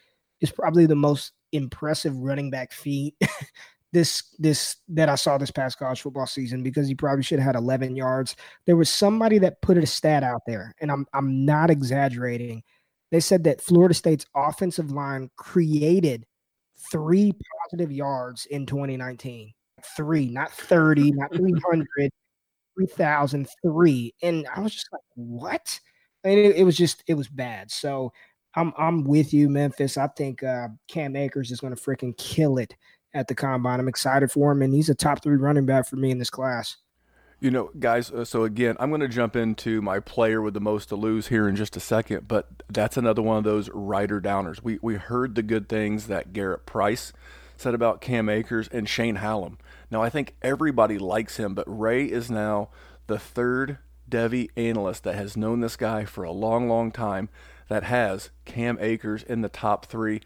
[0.40, 3.14] is probably the most impressive running back feat
[3.92, 7.54] this this that I saw this past college football season because he probably should have
[7.54, 8.36] had 11 yards.
[8.66, 12.62] There was somebody that put a stat out there, and I'm I'm not exaggerating.
[13.10, 16.26] They said that Florida State's offensive line created
[16.90, 19.52] three positive yards in 2019.
[19.96, 22.10] Three, not 30, not 300,
[22.76, 24.14] 3,003.
[24.22, 25.80] And I was just like, what?
[26.22, 27.70] And it, it was just, it was bad.
[27.70, 28.12] So
[28.54, 29.96] I'm I'm with you, Memphis.
[29.96, 32.74] I think uh, Cam Akers is going to freaking kill it
[33.14, 33.80] at the combine.
[33.80, 36.30] I'm excited for him, and he's a top three running back for me in this
[36.30, 36.76] class.
[37.40, 40.60] You know, guys, uh, so again, I'm going to jump into my player with the
[40.60, 44.20] most to lose here in just a second, but that's another one of those rider
[44.20, 44.62] downers.
[44.62, 47.14] We, we heard the good things that Garrett Price
[47.56, 49.56] said about Cam Akers and Shane Hallam.
[49.90, 52.68] Now, I think everybody likes him, but Ray is now
[53.06, 53.78] the third
[54.10, 57.30] Devy analyst that has known this guy for a long, long time
[57.68, 60.20] that has Cam Akers in the top three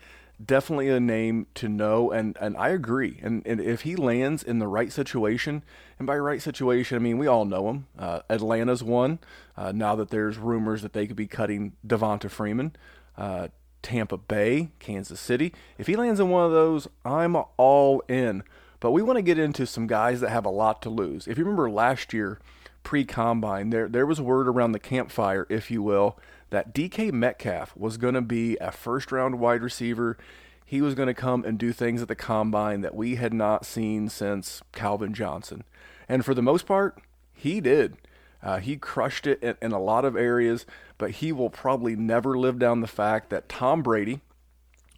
[0.45, 3.19] definitely a name to know and and I agree.
[3.23, 5.63] And, and if he lands in the right situation
[5.99, 7.87] and by right situation I mean we all know him.
[7.99, 9.19] Uh, Atlanta's one.
[9.57, 12.75] Uh, now that there's rumors that they could be cutting Devonta Freeman
[13.17, 13.49] uh,
[13.83, 15.53] Tampa Bay Kansas City.
[15.79, 18.43] If he lands in one of those I'm all in.
[18.81, 21.27] But we want to get into some guys that have a lot to lose.
[21.27, 22.39] If you remember last year
[22.83, 26.19] pre-combine there there was word around the campfire if you will
[26.55, 30.17] that DK Metcalf was going to be a first round wide receiver.
[30.65, 33.67] He was going to come and do things at the combine that we had not
[33.67, 35.65] seen since Calvin Johnson.
[36.09, 37.01] And for the most part,
[37.33, 37.97] he did.
[38.41, 40.65] Uh, he crushed it in, in a lot of areas,
[40.97, 44.21] but he will probably never live down the fact that Tom Brady,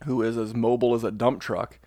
[0.05, 1.79] who is as mobile as a dump truck,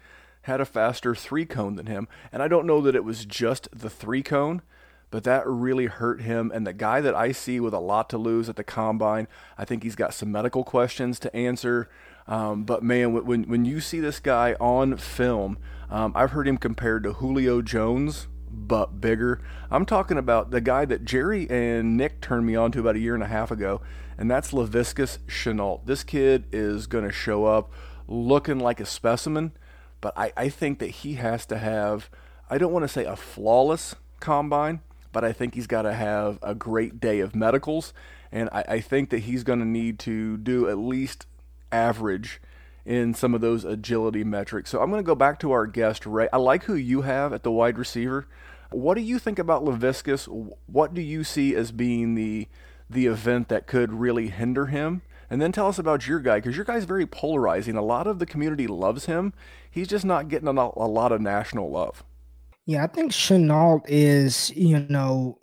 [0.44, 2.08] had a faster three cone than him.
[2.32, 4.64] And I don't know that it was just the three cone
[5.12, 6.52] but that really hurt him.
[6.54, 9.66] And the guy that I see with a lot to lose at the combine, I
[9.66, 11.90] think he's got some medical questions to answer.
[12.28, 15.58] Um, but man, when when you see this guy on film,
[15.90, 19.42] um, I've heard him compared to Julio Jones, but bigger.
[19.72, 23.00] I'm talking about the guy that Jerry and Nick turned me on to about a
[23.00, 23.82] year and a half ago,
[24.18, 25.86] and that's Laviska Shenault.
[25.86, 27.72] This kid is going to show up
[28.08, 29.54] looking like a specimen,
[30.02, 32.10] but I, I think that he has to have,
[32.50, 36.40] I don't want to say a flawless combine, but I think he's got to have
[36.42, 37.94] a great day of medicals,
[38.32, 41.26] and I, I think that he's going to need to do at least
[41.72, 42.42] average
[42.86, 44.70] in some of those agility metrics.
[44.70, 46.28] So I'm going to go back to our guest, Ray.
[46.34, 48.28] I like who you have at the wide receiver.
[48.72, 50.28] What do you think about Laviscus?
[50.68, 52.48] What do you see as being the
[52.90, 55.02] the event that could really hinder him?
[55.30, 57.76] And then tell us about your guy, because your guy's very polarizing.
[57.76, 59.34] A lot of the community loves him.
[59.70, 62.04] He's just not getting a lot of national love.
[62.70, 65.40] Yeah, I think Shenault is, you know,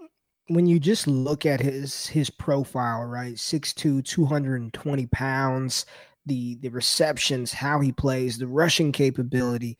[0.47, 3.35] when you just look at his his profile, right?
[3.35, 5.87] 6'2, 220 pounds,
[6.27, 9.77] the the receptions, how he plays, the rushing capability.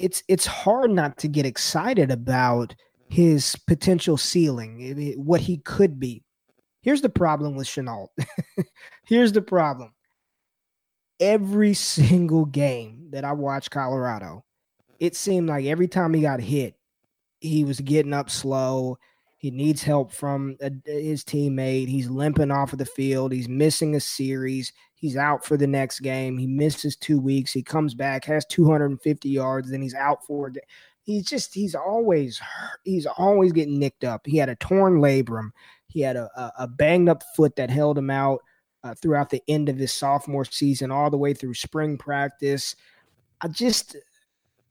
[0.00, 2.74] It's it's hard not to get excited about
[3.08, 6.24] his potential ceiling, what he could be.
[6.82, 8.08] Here's the problem with Shenault.
[9.06, 9.92] Here's the problem.
[11.20, 14.44] Every single game that I watched Colorado,
[14.98, 16.74] it seemed like every time he got hit,
[17.40, 18.98] he was getting up slow.
[19.38, 21.88] He needs help from a, his teammate.
[21.88, 23.32] He's limping off of the field.
[23.32, 24.72] He's missing a series.
[24.94, 26.36] He's out for the next game.
[26.36, 27.50] He misses two weeks.
[27.52, 30.58] He comes back, has 250 yards, then he's out for it.
[31.02, 32.40] He's just he's always
[32.84, 34.26] he's always getting nicked up.
[34.26, 35.50] He had a torn labrum.
[35.88, 38.40] He had a, a, a banged up foot that held him out
[38.84, 42.76] uh, throughout the end of his sophomore season, all the way through spring practice.
[43.40, 43.96] I just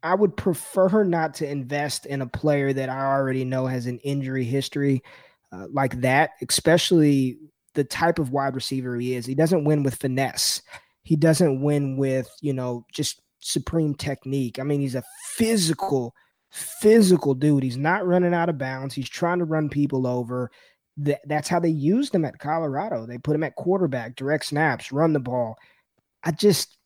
[0.01, 3.99] I would prefer not to invest in a player that I already know has an
[3.99, 5.03] injury history
[5.51, 7.37] uh, like that, especially
[7.73, 9.25] the type of wide receiver he is.
[9.25, 10.61] He doesn't win with finesse.
[11.03, 14.59] He doesn't win with, you know, just supreme technique.
[14.59, 16.13] I mean, he's a physical,
[16.51, 17.63] physical dude.
[17.63, 18.93] He's not running out of bounds.
[18.93, 20.49] He's trying to run people over.
[20.97, 23.05] That, that's how they used him at Colorado.
[23.05, 25.55] They put him at quarterback, direct snaps, run the ball.
[26.23, 26.77] I just,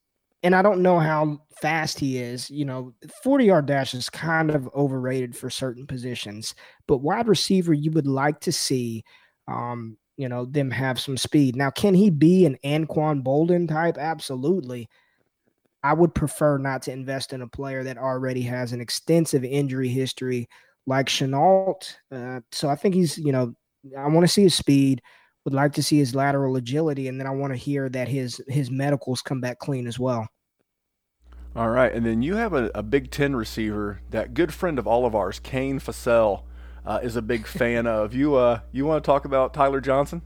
[0.44, 2.50] and I don't know how fast he is.
[2.50, 6.54] You know, 40 yard dash is kind of overrated for certain positions,
[6.88, 9.04] but wide receiver, you would like to see,
[9.48, 11.56] um, you know, them have some speed.
[11.56, 13.98] Now, can he be an Anquan Boldin type?
[13.98, 14.88] Absolutely.
[15.84, 19.90] I would prefer not to invest in a player that already has an extensive injury
[19.90, 20.48] history
[20.86, 21.96] like Shenault.
[22.12, 23.54] Uh, so I think he's, you know,
[23.98, 25.02] I want to see his speed
[25.46, 28.42] would like to see his lateral agility, and then I want to hear that his
[28.48, 30.28] his medicals come back clean as well.
[31.56, 34.88] All right, and then you have a, a Big Ten receiver that good friend of
[34.88, 36.44] all of ours, Kane Fassell,
[36.86, 38.14] uh, is a big fan of.
[38.14, 40.22] You uh, you want to talk about Tyler Johnson?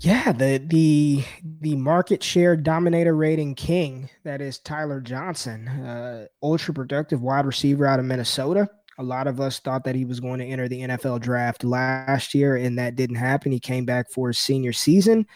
[0.00, 1.24] Yeah, the the
[1.60, 7.86] the market share dominator rating king that is Tyler Johnson, uh, ultra productive wide receiver
[7.86, 8.68] out of Minnesota.
[8.98, 12.34] A lot of us thought that he was going to enter the NFL draft last
[12.34, 13.52] year, and that didn't happen.
[13.52, 15.26] He came back for his senior season,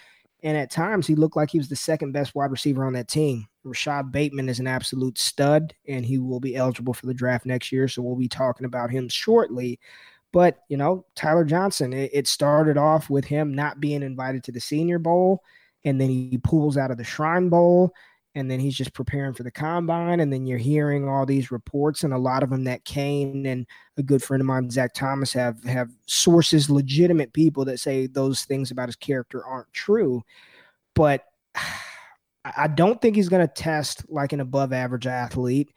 [0.47, 3.09] and at times he looked like he was the second best wide receiver on that
[3.09, 3.49] team.
[3.65, 7.73] Rashod Bateman is an absolute stud, and he will be eligible for the draft next
[7.73, 7.89] year.
[7.89, 9.81] So we'll be talking about him shortly.
[10.33, 14.53] But, you know, Tyler Johnson, it, it started off with him not being invited to
[14.53, 15.43] the Senior Bowl,
[15.85, 17.93] and then he pulls out of the Shrine Bowl
[18.37, 22.05] and then he's just preparing for the combine and then you're hearing all these reports
[22.05, 25.33] and a lot of them that Kane and a good friend of mine Zach Thomas
[25.33, 30.23] have have sources legitimate people that say those things about his character aren't true.
[30.95, 31.25] But
[32.45, 35.73] I don't think he's going to test like an above average athlete.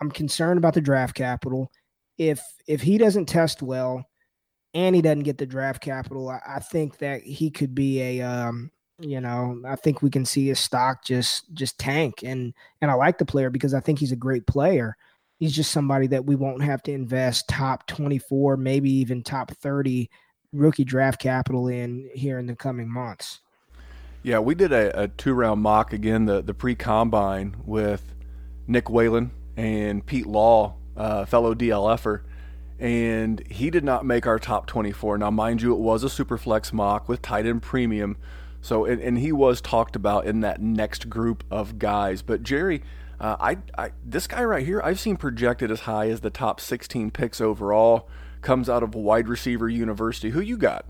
[0.00, 1.70] I'm concerned about the draft capital.
[2.16, 4.04] If if he doesn't test well
[4.74, 8.22] and he doesn't get the draft capital I, I think that he could be a
[8.22, 12.90] um you know i think we can see his stock just just tank and and
[12.90, 14.96] i like the player because i think he's a great player.
[15.38, 20.08] He's just somebody that we won't have to invest top 24 maybe even top 30
[20.52, 23.40] rookie draft capital in here in the coming months.
[24.22, 28.14] Yeah we did a, a two round mock again the the pre-combine with
[28.68, 32.22] nick whalen and pete law uh, fellow dlfer
[32.78, 36.38] and he did not make our top 24 now mind you it was a super
[36.38, 38.16] flex mock with tight end premium
[38.62, 42.22] so, and, and he was talked about in that next group of guys.
[42.22, 42.82] But Jerry,
[43.20, 46.60] uh, I, I this guy right here, I've seen projected as high as the top
[46.60, 48.08] 16 picks overall.
[48.40, 50.30] Comes out of wide receiver university.
[50.30, 50.86] Who you got?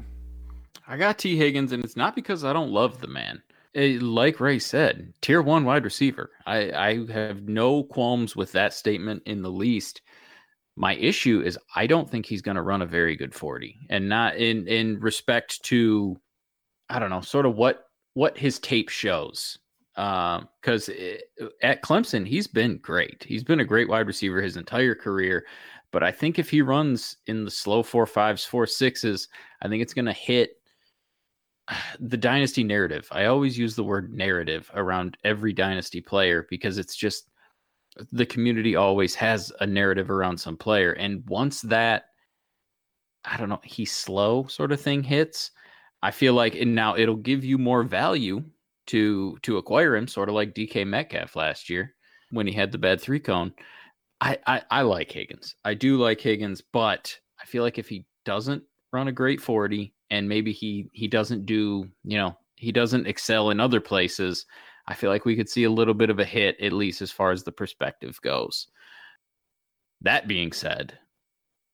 [0.87, 1.37] I got T.
[1.37, 3.43] Higgins, and it's not because I don't love the man.
[3.75, 6.31] It, like Ray said, tier one wide receiver.
[6.47, 10.03] I, I have no qualms with that statement in the least.
[10.77, 14.09] My issue is I don't think he's going to run a very good 40, and
[14.09, 16.19] not in in respect to
[16.93, 19.59] I don't know, sort of what what his tape shows.
[19.95, 23.25] Because um, at Clemson, he's been great.
[23.27, 25.47] He's been a great wide receiver his entire career.
[25.91, 29.29] But I think if he runs in the slow four fives, four sixes,
[29.61, 30.57] I think it's going to hit
[32.01, 33.09] the dynasty narrative.
[33.11, 37.31] I always use the word narrative around every dynasty player because it's just
[38.11, 40.93] the community always has a narrative around some player.
[40.93, 42.05] And once that,
[43.25, 45.51] I don't know, he's slow sort of thing hits,
[46.03, 48.45] I feel like and now it'll give you more value
[48.87, 51.95] to to acquire him, sort of like DK Metcalf last year
[52.31, 53.53] when he had the bad three cone.
[54.21, 55.57] I, I, I like Higgins.
[55.65, 58.63] I do like Higgins, but I feel like if he doesn't
[58.93, 63.51] run a great 40 and maybe he he doesn't do, you know, he doesn't excel
[63.51, 64.47] in other places,
[64.87, 67.11] I feel like we could see a little bit of a hit, at least as
[67.11, 68.69] far as the perspective goes.
[70.01, 70.99] That being said,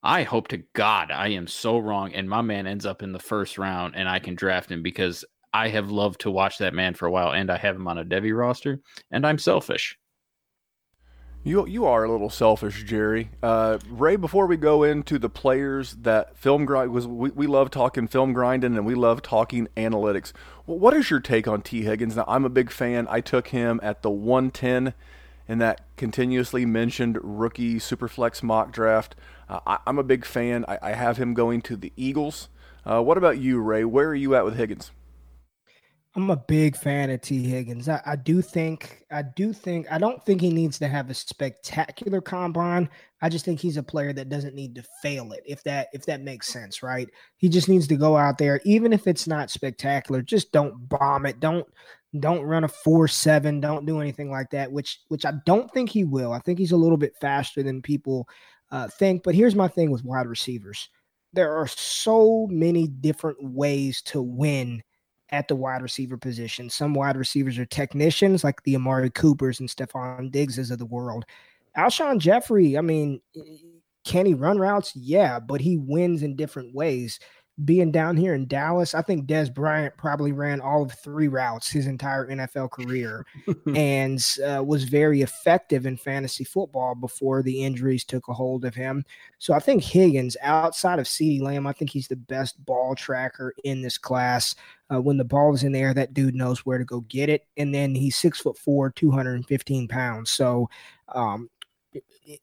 [0.03, 3.19] I hope to God I am so wrong and my man ends up in the
[3.19, 6.95] first round and I can draft him because I have loved to watch that man
[6.95, 8.81] for a while and I have him on a Devy roster
[9.11, 9.99] and I'm selfish.
[11.45, 13.31] You you are a little selfish, Jerry.
[13.43, 17.71] Uh, Ray, before we go into the players that film grind was, we, we love
[17.71, 20.33] talking film grinding and we love talking analytics.
[20.67, 22.17] Well, what is your take on T Higgins?
[22.17, 23.07] Now, I'm a big fan.
[23.09, 24.95] I took him at the 110
[25.49, 29.17] in that continuously mentioned rookie superflex mock draft.
[29.49, 30.65] Uh, I, am a big fan.
[30.69, 32.49] I, I, have him going to the Eagles.
[32.85, 33.85] Uh, what about you, Ray?
[33.85, 34.91] Where are you at with Higgins?
[36.15, 37.45] I'm a big fan of T.
[37.45, 37.89] Higgins.
[37.89, 41.15] I, I, do think, I do think, I don't think he needs to have a
[41.15, 42.89] spectacular combine.
[43.23, 45.43] I just think he's a player that doesn't need to fail it.
[45.47, 47.09] If that, if that makes sense, right?
[47.37, 50.21] He just needs to go out there, even if it's not spectacular.
[50.21, 51.41] Just don't bomb it.
[51.41, 51.67] Don't,
[52.19, 53.61] don't run a four seven.
[53.61, 54.71] Don't do anything like that.
[54.73, 56.33] Which, which I don't think he will.
[56.33, 58.29] I think he's a little bit faster than people
[58.71, 59.23] uh, think.
[59.23, 60.89] But here's my thing with wide receivers:
[61.33, 64.83] there are so many different ways to win
[65.31, 66.71] at the wide receiver position.
[66.71, 71.25] Some wide receivers are technicians like the Amari Coopers and Stefon Diggses of the world.
[71.77, 73.21] Alshon Jeffery, I mean,
[74.05, 74.97] can he run routes?
[74.97, 77.21] Yeah, but he wins in different ways
[77.65, 81.69] being down here in Dallas, I think Dez Bryant probably ran all of three routes
[81.69, 83.27] his entire NFL career
[83.75, 88.75] and uh, was very effective in fantasy football before the injuries took a hold of
[88.75, 89.05] him.
[89.39, 93.53] So I think Higgins, outside of CeeDee Lamb, I think he's the best ball tracker
[93.65, 94.55] in this class.
[94.93, 97.29] Uh, when the ball is in the air, that dude knows where to go get
[97.29, 97.47] it.
[97.57, 100.31] And then he's six foot four, 215 pounds.
[100.31, 100.71] So
[101.09, 101.51] um,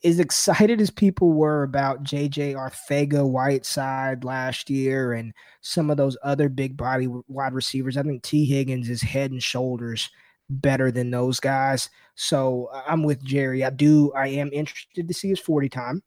[0.03, 6.17] as excited as people were about JJ Arcega Whiteside last year and some of those
[6.23, 8.45] other big body wide receivers, I think T.
[8.45, 10.09] Higgins is head and shoulders
[10.49, 11.89] better than those guys.
[12.15, 13.63] So I'm with Jerry.
[13.63, 16.03] I do, I am interested to see his 40 time.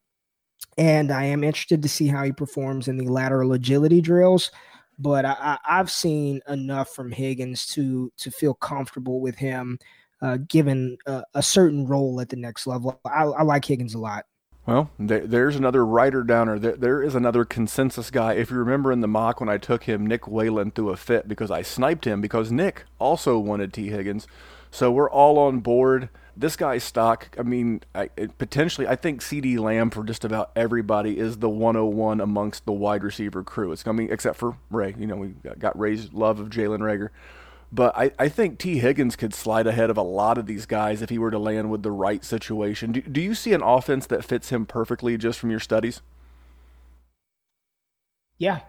[0.77, 4.51] And I am interested to see how he performs in the lateral agility drills.
[4.97, 9.79] But I, have seen enough from Higgins to to feel comfortable with him
[10.21, 12.99] uh, given a, a, certain role at the next level.
[13.05, 14.25] I, I like Higgins a lot.
[14.65, 16.59] Well, there, there's another writer downer.
[16.59, 18.33] There, there is another consensus guy.
[18.33, 21.27] If you remember in the mock when I took him, Nick Whalen threw a fit
[21.27, 23.89] because I sniped him because Nick also wanted T.
[23.89, 24.27] Higgins.
[24.71, 26.09] So we're all on board.
[26.37, 28.07] This guy's stock, I mean, I,
[28.37, 33.03] potentially, I think CeeDee Lamb for just about everybody is the 101 amongst the wide
[33.03, 33.73] receiver crew.
[33.73, 34.95] It's coming, except for Ray.
[34.97, 37.09] You know, we got Ray's love of Jalen Reagor.
[37.71, 38.79] But I, I think T.
[38.79, 41.69] Higgins could slide ahead of a lot of these guys if he were to land
[41.69, 42.91] with the right situation.
[42.91, 46.01] Do, do you see an offense that fits him perfectly just from your studies?
[48.39, 48.61] Yeah,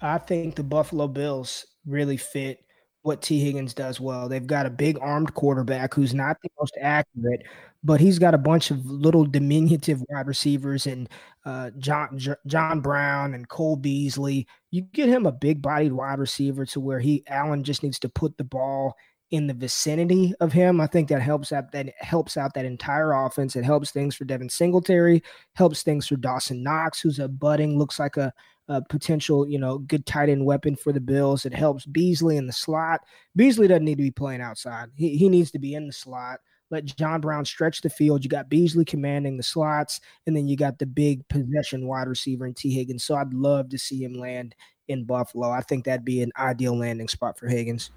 [0.00, 2.64] I think the Buffalo Bills really fit
[3.02, 3.40] what T.
[3.40, 4.28] Higgins does well.
[4.28, 7.42] They've got a big armed quarterback who's not the most accurate,
[7.84, 11.08] but he's got a bunch of little diminutive wide receivers and
[11.44, 14.46] uh, John John Brown and Cole Beasley.
[14.70, 18.08] You get him a big bodied wide receiver to where he Allen just needs to
[18.08, 18.96] put the ball
[19.32, 20.80] in the vicinity of him.
[20.80, 23.56] I think that helps out that helps out that entire offense.
[23.56, 25.22] It helps things for Devin Singletary,
[25.54, 28.32] helps things for Dawson Knox, who's a budding, looks like a,
[28.68, 31.46] a potential, you know, good tight end weapon for the Bills.
[31.46, 33.00] It helps Beasley in the slot.
[33.34, 34.90] Beasley doesn't need to be playing outside.
[34.94, 36.38] He, he needs to be in the slot
[36.72, 38.24] let John Brown stretch the field.
[38.24, 42.46] You got Beasley commanding the slots, and then you got the big possession wide receiver
[42.46, 42.72] in T.
[42.72, 43.04] Higgins.
[43.04, 44.56] So I'd love to see him land
[44.88, 45.50] in Buffalo.
[45.50, 47.90] I think that'd be an ideal landing spot for Higgins.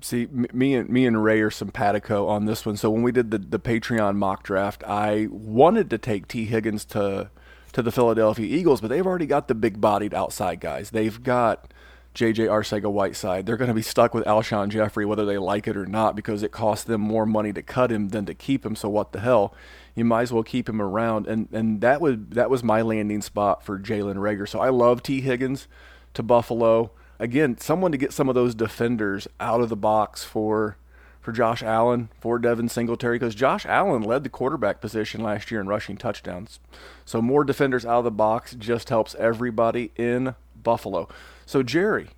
[0.00, 2.78] See, me and me and Ray are simpatico on this one.
[2.78, 6.46] So when we did the the Patreon mock draft, I wanted to take T.
[6.46, 7.30] Higgins to
[7.72, 10.90] to the Philadelphia Eagles, but they've already got the big bodied outside guys.
[10.90, 11.72] They've got
[12.20, 13.46] JJ Arcega Whiteside.
[13.46, 16.42] They're going to be stuck with Alshon Jeffery whether they like it or not because
[16.42, 18.76] it costs them more money to cut him than to keep him.
[18.76, 19.54] So what the hell?
[19.94, 21.26] You might as well keep him around.
[21.26, 24.46] And and that was that was my landing spot for Jalen Reagor.
[24.46, 25.22] So I love T.
[25.22, 25.66] Higgins
[26.12, 26.90] to Buffalo.
[27.18, 30.76] Again, someone to get some of those defenders out of the box for
[31.22, 35.60] for Josh Allen, for Devin Singletary, because Josh Allen led the quarterback position last year
[35.60, 36.60] in rushing touchdowns.
[37.06, 41.08] So more defenders out of the box just helps everybody in Buffalo.
[41.50, 42.10] So, Jerry,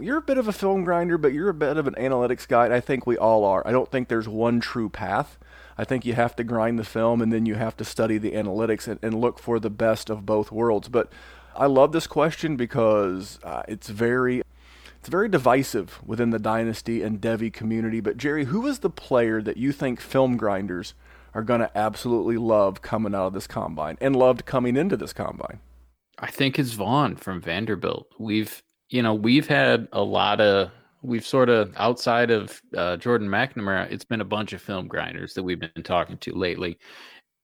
[0.00, 2.66] you're a bit of a film grinder, but you're a bit of an analytics guy,
[2.66, 3.66] and I think we all are.
[3.66, 5.38] I don't think there's one true path.
[5.76, 8.30] I think you have to grind the film and then you have to study the
[8.30, 10.86] analytics and, and look for the best of both worlds.
[10.86, 11.10] But
[11.56, 14.42] I love this question because uh, it's very
[15.00, 17.98] it's very divisive within the dynasty and Devy community.
[17.98, 20.94] But Jerry, who is the player that you think film grinders
[21.34, 25.12] are going to absolutely love coming out of this combine and loved coming into this
[25.12, 25.58] combine?
[26.20, 28.06] I think it's Vaughn from Vanderbilt.
[28.16, 30.70] We've you know, we've had a lot of
[31.02, 35.34] we've sort of outside of uh, Jordan McNamara, it's been a bunch of film grinders
[35.34, 36.78] that we've been talking to lately.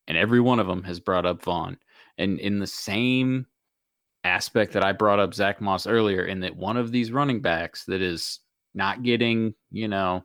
[0.06, 1.78] and every one of them has brought up Vaughn.
[2.18, 3.46] And in the same
[4.24, 7.84] aspect that I brought up Zach Moss earlier, in that one of these running backs
[7.86, 8.40] that is
[8.74, 10.24] not getting, you know,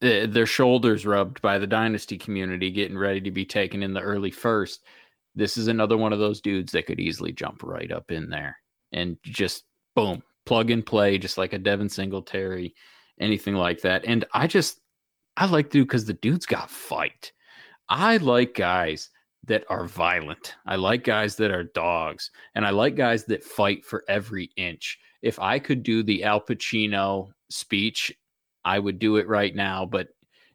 [0.00, 4.30] their shoulders rubbed by the dynasty community getting ready to be taken in the early
[4.30, 4.84] first.
[5.34, 8.56] This is another one of those dudes that could easily jump right up in there
[8.92, 9.64] and just
[9.98, 12.72] boom, plug and play, just like a Devin Singletary,
[13.20, 14.04] anything like that.
[14.04, 14.80] And I just,
[15.36, 17.32] I like dude because the dude's got fight.
[17.88, 19.10] I like guys
[19.46, 20.54] that are violent.
[20.66, 25.00] I like guys that are dogs, and I like guys that fight for every inch.
[25.22, 28.12] If I could do the Al Pacino speech,
[28.64, 29.84] I would do it right now.
[29.84, 30.08] But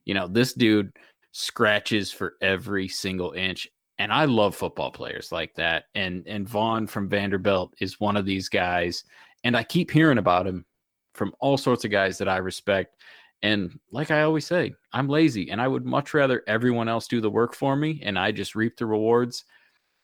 [0.05, 0.93] you know, this dude
[1.33, 3.67] scratches for every single inch.
[3.99, 5.85] And I love football players like that.
[5.95, 9.03] And and Vaughn from Vanderbilt is one of these guys.
[9.43, 10.65] And I keep hearing about him
[11.13, 12.95] from all sorts of guys that I respect.
[13.41, 17.19] And like I always say, I'm lazy and I would much rather everyone else do
[17.19, 19.43] the work for me and I just reap the rewards.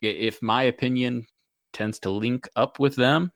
[0.02, 1.26] If my opinion
[1.72, 3.32] tends to link up with them,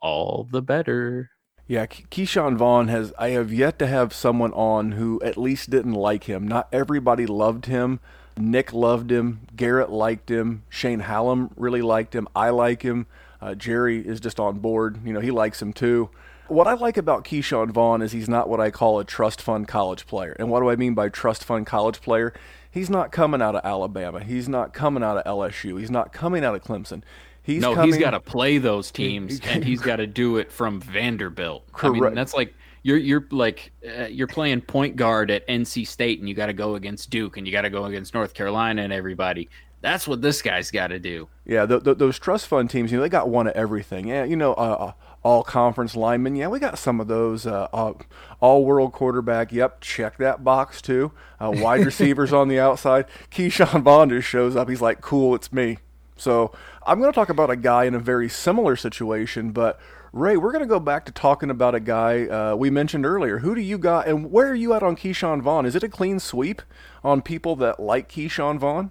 [0.00, 1.30] all the better.
[1.66, 3.14] Yeah, Ke'Shawn Vaughn has.
[3.18, 6.46] I have yet to have someone on who at least didn't like him.
[6.46, 8.00] Not everybody loved him.
[8.36, 9.40] Nick loved him.
[9.56, 10.64] Garrett liked him.
[10.68, 12.28] Shane Hallam really liked him.
[12.36, 13.06] I like him.
[13.44, 14.98] Uh, Jerry is just on board.
[15.04, 16.08] You know, he likes him too.
[16.48, 19.68] What I like about Ke'Shawn Vaughn is he's not what I call a trust fund
[19.68, 20.34] college player.
[20.38, 22.32] And what do I mean by trust fund college player?
[22.70, 24.24] He's not coming out of Alabama.
[24.24, 25.78] He's not coming out of LSU.
[25.78, 27.02] He's not coming out of Clemson.
[27.42, 30.50] He's no, coming, he's got to play those teams, and he's got to do it
[30.50, 31.70] from Vanderbilt.
[31.72, 32.02] Correct.
[32.02, 36.20] I mean, that's like you're you're like uh, you're playing point guard at NC State,
[36.20, 38.82] and you got to go against Duke, and you got to go against North Carolina,
[38.82, 39.50] and everybody.
[39.84, 41.28] That's what this guy's got to do.
[41.44, 44.08] Yeah, the, the, those trust fund teams, you know, they got one of everything.
[44.08, 46.36] Yeah, you know, uh, uh all conference linemen.
[46.36, 47.46] Yeah, we got some of those.
[47.46, 47.92] Uh, uh,
[48.40, 49.52] all world quarterback.
[49.52, 51.12] Yep, check that box too.
[51.38, 53.04] Uh, wide receivers on the outside.
[53.30, 54.70] Vaughn just shows up.
[54.70, 55.76] He's like, cool, it's me.
[56.16, 56.50] So
[56.86, 59.78] I'm going to talk about a guy in a very similar situation, but
[60.14, 63.40] Ray, we're going to go back to talking about a guy uh, we mentioned earlier.
[63.40, 65.66] Who do you got, and where are you at on Ke'Shawn Vaughn?
[65.66, 66.62] Is it a clean sweep
[67.02, 68.90] on people that like Ke'Shawn Vaughn?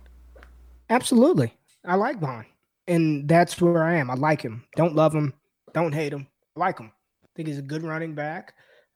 [0.94, 1.52] Absolutely.
[1.86, 2.46] I like Vaughn,
[2.88, 4.12] and that's where I am.
[4.12, 4.64] I like him.
[4.76, 5.34] Don't love him.
[5.74, 6.28] Don't hate him.
[6.56, 6.92] I like him.
[7.24, 8.54] I think he's a good running back.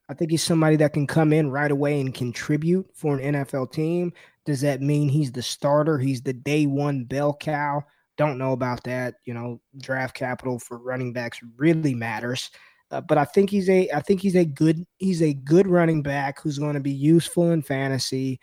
[0.08, 3.72] I think he's somebody that can come in right away and contribute for an NFL
[3.72, 4.12] team.
[4.46, 5.98] Does that mean he's the starter?
[5.98, 7.82] He's the day one bell cow?
[8.16, 9.16] Don't know about that.
[9.24, 12.50] You know, draft capital for running backs really matters.
[12.92, 16.02] Uh, but I think he's a I think he's a good he's a good running
[16.02, 18.38] back who's going to be useful in fantasy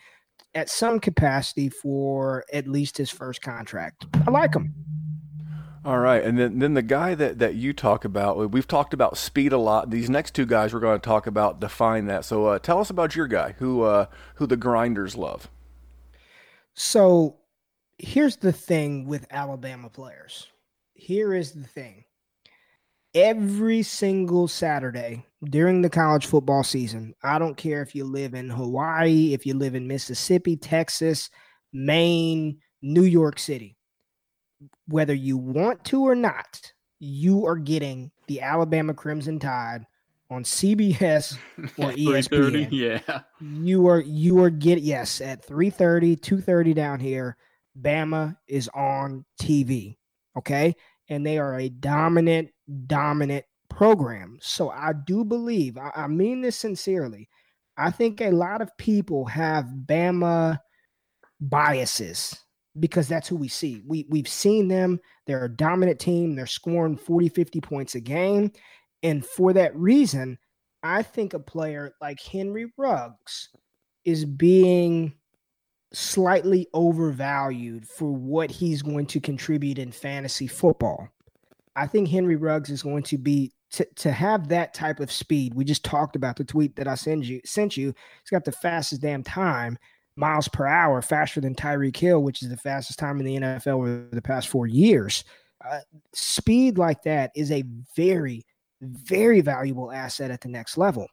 [0.56, 4.06] at some capacity for at least his first contract.
[4.26, 4.74] I like him.
[5.84, 9.16] All right, and then then the guy that that you talk about, we've talked about
[9.16, 9.90] speed a lot.
[9.90, 12.24] These next two guys we're going to talk about define that.
[12.24, 15.48] So uh, tell us about your guy, who uh, who the grinders love.
[16.74, 17.36] So
[17.98, 20.48] here's the thing with Alabama players.
[20.94, 22.05] Here is the thing.
[23.16, 28.50] Every single Saturday during the college football season, I don't care if you live in
[28.50, 31.30] Hawaii, if you live in Mississippi, Texas,
[31.72, 33.76] Maine, New York City
[34.88, 39.86] whether you want to or not, you are getting the Alabama Crimson Tide
[40.30, 41.36] on CBS
[41.78, 42.68] or ESPN.
[42.70, 43.20] Yeah.
[43.40, 47.36] You are you are get yes, at 3:30, 2:30 down here,
[47.80, 49.96] Bama is on TV.
[50.36, 50.74] Okay?
[51.08, 52.50] And they are a dominant
[52.86, 54.38] dominant program.
[54.40, 57.28] So I do believe, I, I mean this sincerely.
[57.76, 60.58] I think a lot of people have Bama
[61.40, 62.34] biases
[62.78, 63.82] because that's who we see.
[63.86, 65.00] We we've seen them.
[65.26, 66.34] They're a dominant team.
[66.34, 68.52] They're scoring 40, 50 points a game.
[69.02, 70.38] And for that reason,
[70.82, 73.48] I think a player like Henry Ruggs
[74.04, 75.14] is being
[75.96, 81.08] slightly overvalued for what he's going to contribute in fantasy football.
[81.74, 85.54] I think Henry Ruggs is going to be to, to have that type of speed.
[85.54, 87.94] We just talked about the tweet that I sent you sent you.
[88.22, 89.78] He's got the fastest damn time
[90.16, 93.76] miles per hour faster than Tyreek Hill, which is the fastest time in the NFL
[93.76, 95.24] over the past four years.
[95.66, 95.80] Uh,
[96.12, 97.64] speed like that is a
[97.96, 98.44] very,
[98.82, 101.06] very valuable asset at the next level.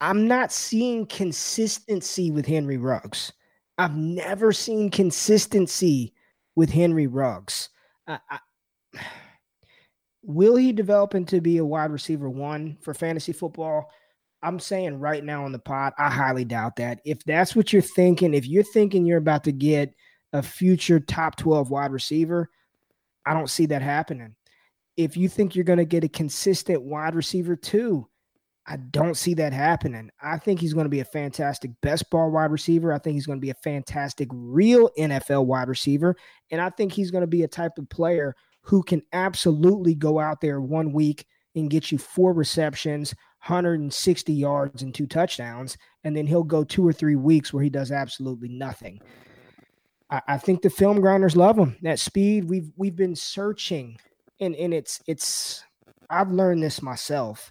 [0.00, 3.32] I'm not seeing consistency with Henry Ruggs.
[3.78, 6.12] I've never seen consistency
[6.56, 7.68] with Henry Ruggs.
[8.06, 8.18] I,
[10.22, 13.90] will he develop into be a wide receiver one for fantasy football?
[14.42, 17.00] I'm saying right now on the pod, I highly doubt that.
[17.04, 19.94] If that's what you're thinking, if you're thinking you're about to get
[20.32, 22.48] a future top 12 wide receiver,
[23.26, 24.36] I don't see that happening.
[24.96, 28.08] If you think you're going to get a consistent wide receiver too,
[28.70, 30.10] I don't see that happening.
[30.22, 32.92] I think he's going to be a fantastic best ball wide receiver.
[32.92, 36.14] I think he's going to be a fantastic real NFL wide receiver.
[36.50, 40.18] And I think he's going to be a type of player who can absolutely go
[40.20, 43.14] out there one week and get you four receptions,
[43.46, 45.78] 160 yards, and two touchdowns.
[46.04, 49.00] And then he'll go two or three weeks where he does absolutely nothing.
[50.10, 51.78] I, I think the film grinders love him.
[51.80, 53.96] That speed, we've we've been searching,
[54.40, 55.64] and, and it's it's
[56.10, 57.50] I've learned this myself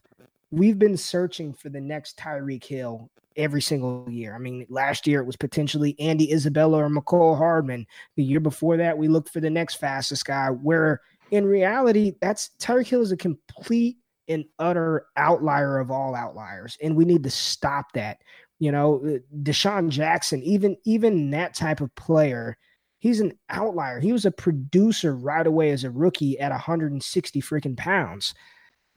[0.51, 4.35] we've been searching for the next Tyreek Hill every single year.
[4.35, 7.85] I mean, last year it was potentially Andy Isabella or Mecole Hardman.
[8.15, 10.49] The year before that, we looked for the next fastest guy.
[10.49, 16.77] Where in reality, that's Tyreek Hill is a complete and utter outlier of all outliers,
[16.81, 18.17] and we need to stop that.
[18.59, 22.57] You know, uh, DeSean Jackson, even even that type of player,
[22.97, 23.99] he's an outlier.
[23.99, 28.33] He was a producer right away as a rookie at 160 freaking pounds.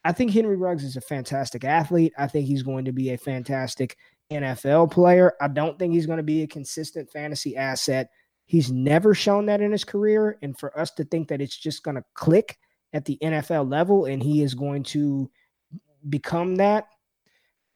[0.05, 2.13] I think Henry Ruggs is a fantastic athlete.
[2.17, 3.97] I think he's going to be a fantastic
[4.31, 5.35] NFL player.
[5.41, 8.09] I don't think he's going to be a consistent fantasy asset.
[8.47, 10.39] He's never shown that in his career.
[10.43, 12.59] And for us to think that it's just going to click
[12.93, 15.31] at the NFL level and he is going to
[16.09, 16.87] become that,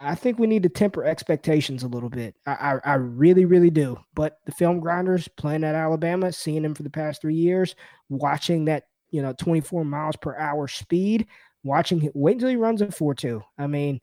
[0.00, 2.34] I think we need to temper expectations a little bit.
[2.46, 3.96] I, I, I, really, really do.
[4.14, 7.76] But the film grinders playing at Alabama, seeing him for the past three years,
[8.08, 11.26] watching that, you know, 24 miles per hour speed,
[11.64, 12.12] watching him.
[12.14, 13.42] Wait until he runs a four two.
[13.58, 14.00] I mean,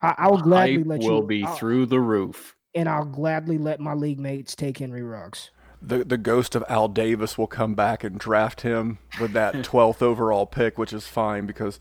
[0.00, 1.12] I, I will gladly Hype let will you.
[1.12, 5.02] will be I'll, through the roof, and I'll gladly let my league mates take Henry
[5.02, 5.50] Ruggs.
[5.82, 10.02] The the ghost of Al Davis will come back and draft him with that twelfth
[10.02, 11.78] overall pick, which is fine because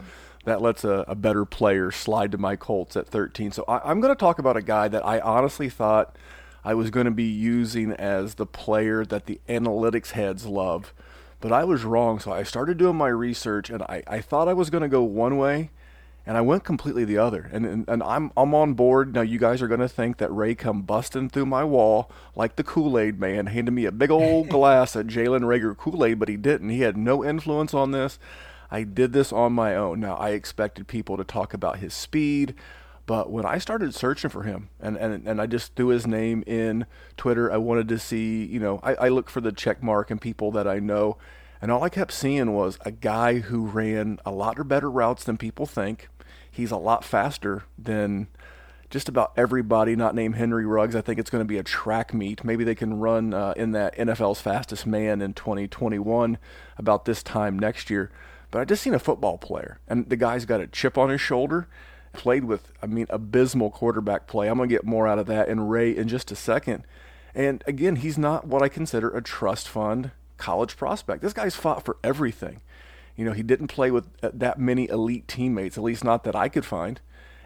[0.47, 3.51] that lets a, a, better player slide to my Colts at 13.
[3.51, 6.15] So I, I'm going to talk about a guy that I honestly thought
[6.63, 10.93] I was going to be using as the player that the analytics heads love
[11.39, 12.19] but I was wrong.
[12.19, 15.03] So I started doing my research, and I, I thought I was going to go
[15.03, 15.71] one way,
[16.25, 17.49] and I went completely the other.
[17.53, 19.13] And, and, and I'm, I'm on board.
[19.13, 22.55] Now, you guys are going to think that Ray come busting through my wall like
[22.55, 26.19] the Kool Aid man, handed me a big old glass of Jalen Reagor Kool Aid,
[26.19, 26.69] but he didn't.
[26.69, 28.19] He had no influence on this.
[28.69, 29.99] I did this on my own.
[29.99, 32.53] Now, I expected people to talk about his speed,
[33.07, 36.43] but when I started searching for him and, and, and I just threw his name
[36.45, 36.85] in
[37.15, 40.19] Twitter, I wanted to see, you know, I, I look for the check mark and
[40.19, 41.17] people that I know.
[41.61, 45.23] And all I kept seeing was a guy who ran a lot or better routes
[45.23, 46.09] than people think.
[46.51, 48.27] He's a lot faster than
[48.89, 50.95] just about everybody not named Henry Ruggs.
[50.95, 52.43] I think it's going to be a track meet.
[52.43, 56.37] Maybe they can run uh, in that NFL's fastest man in 2021
[56.77, 58.11] about this time next year.
[58.51, 61.21] But I just seen a football player, and the guy's got a chip on his
[61.21, 61.67] shoulder
[62.17, 64.49] played with, I mean, abysmal quarterback play.
[64.49, 66.83] I'm going to get more out of that in Ray in just a second.
[67.33, 71.21] And again, he's not what I consider a trust fund college prospect.
[71.21, 72.61] This guy's fought for everything.
[73.15, 76.35] You know, he didn't play with uh, that many elite teammates, at least not that
[76.35, 76.99] I could find.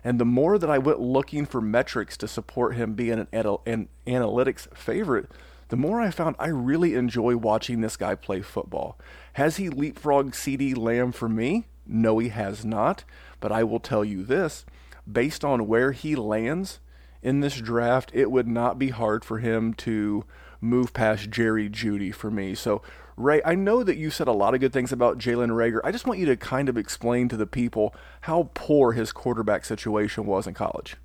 [0.04, 3.88] And the more that I went looking for metrics to support him being an, an
[4.08, 5.30] analytics favorite,
[5.70, 8.98] the more I found I really enjoy watching this guy play football.
[9.34, 11.68] Has he leapfrogged CeeDee Lamb for me?
[11.86, 13.04] No, he has not.
[13.42, 14.66] But I will tell you this
[15.12, 16.80] based on where he lands
[17.22, 20.24] in this draft, it would not be hard for him to
[20.60, 22.56] move past Jerry Jeudy for me.
[22.56, 22.82] So,
[23.18, 25.82] Ray, I know that you said a lot of good things about Jalen Reagor.
[25.84, 29.66] I just want you to kind of explain to the people how poor his quarterback
[29.66, 30.96] situation was in college.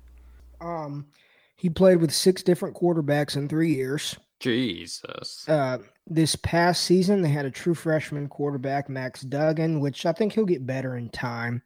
[0.61, 1.07] Um,
[1.55, 4.15] he played with six different quarterbacks in three years.
[4.39, 5.47] Jesus.
[5.49, 10.33] Uh, this past season, they had a true freshman quarterback, Max Duggan, which I think
[10.33, 11.61] he'll get better in time.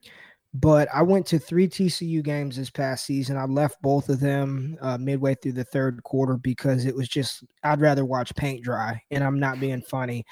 [0.53, 3.37] But I went to three TCU games this past season.
[3.37, 7.43] I left both of them uh, midway through the third quarter because it was just,
[7.63, 9.01] I'd rather watch paint dry.
[9.11, 10.25] And I'm not being funny.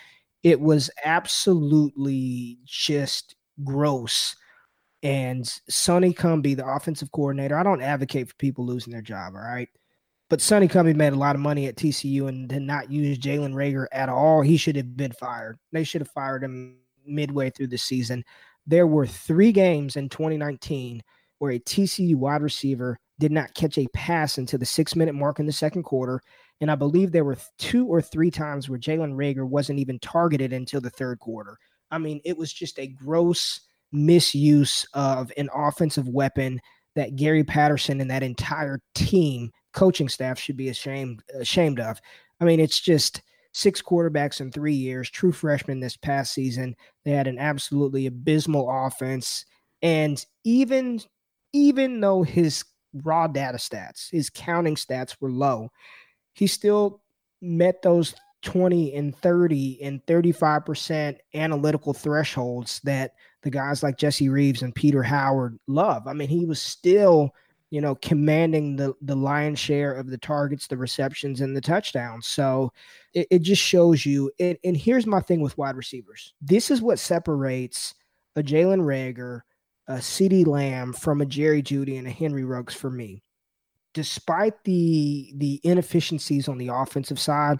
[0.43, 4.35] It was absolutely just gross.
[5.03, 9.41] And Sonny Cumbie, the offensive coordinator, I don't advocate for people losing their job, all
[9.41, 9.69] right?
[10.29, 13.53] But Sonny Cumbie made a lot of money at TCU and did not use Jalen
[13.53, 14.41] Reagor at all.
[14.41, 15.57] He should have been fired.
[15.71, 18.23] They should have fired him midway through the season.
[18.69, 21.01] There were three games in 2019
[21.39, 25.39] where a TCU wide receiver did not catch a pass until the six minute mark
[25.39, 26.21] in the second quarter.
[26.61, 30.53] And I believe there were two or three times where Jalen Reagor wasn't even targeted
[30.53, 31.57] until the third quarter.
[31.89, 33.59] I mean, it was just a gross
[33.91, 36.61] misuse of an offensive weapon
[36.95, 41.99] that Gary Patterson and that entire team coaching staff should be ashamed ashamed of.
[42.39, 46.75] I mean, it's just six quarterbacks in three years, true freshman this past season.
[47.05, 49.45] They had an absolutely abysmal offense.
[49.81, 51.01] And even
[51.53, 55.69] even though his raw data stats, his counting stats were low,
[56.33, 57.01] he still
[57.41, 64.61] met those 20 and 30 and 35% analytical thresholds that the guys like Jesse Reeves
[64.61, 66.07] and Peter Howard love.
[66.07, 67.33] I mean, he was still,
[67.71, 72.27] you know, commanding the the lion's share of the targets, the receptions, and the touchdowns.
[72.27, 72.71] So
[73.13, 74.31] it, it just shows you.
[74.39, 76.33] And, and here's my thing with wide receivers.
[76.41, 77.93] This is what separates
[78.35, 79.41] a Jalen Reagor,
[79.87, 83.21] a CeeDee Lamb from a Jerry Jeudy and a Henry Ruggs for me.
[83.93, 87.59] Despite the the inefficiencies on the offensive side,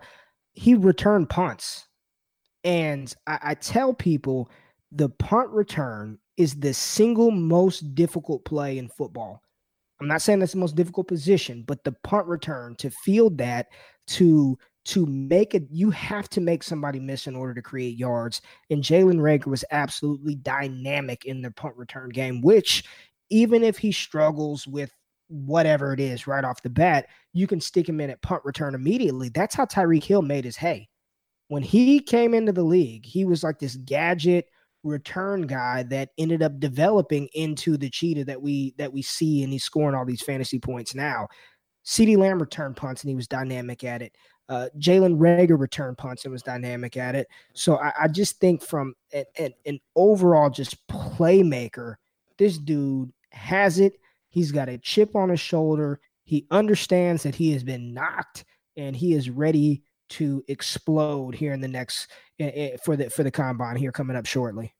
[0.54, 1.88] he returned punts.
[2.64, 4.50] And I, I tell people
[4.92, 9.44] the punt return is the single most difficult play in football.
[10.00, 13.68] I'm not saying that's the most difficult position, but the punt return to field that
[14.08, 18.42] to to make it, you have to make somebody miss in order to create yards.
[18.70, 22.84] And Jalen Reagor was absolutely dynamic in the punt return game, which
[23.30, 24.92] even if he struggles with
[25.28, 28.74] whatever it is right off the bat, you can stick him in at punt return
[28.74, 29.30] immediately.
[29.30, 30.88] That's how Tyreek Hill made his hay.
[31.50, 34.48] When he came into the league, he was like this gadget
[34.84, 39.52] return guy that ended up developing into the cheetah that we that we see and
[39.52, 41.28] he's scoring all these fantasy points now.
[41.86, 44.16] CeeDee Lamb returned punts and he was dynamic at it.
[44.48, 47.28] Uh, Jalen Reagor returned punts and was dynamic at it.
[47.54, 51.96] So I, I just think from an, an, an overall just playmaker,
[52.38, 54.00] this dude has it.
[54.30, 56.00] He's got a chip on his shoulder.
[56.24, 61.62] He understands that he has been knocked and he is ready to explode here in
[61.62, 62.08] the next
[62.42, 64.74] uh, for the for the combine here coming up shortly.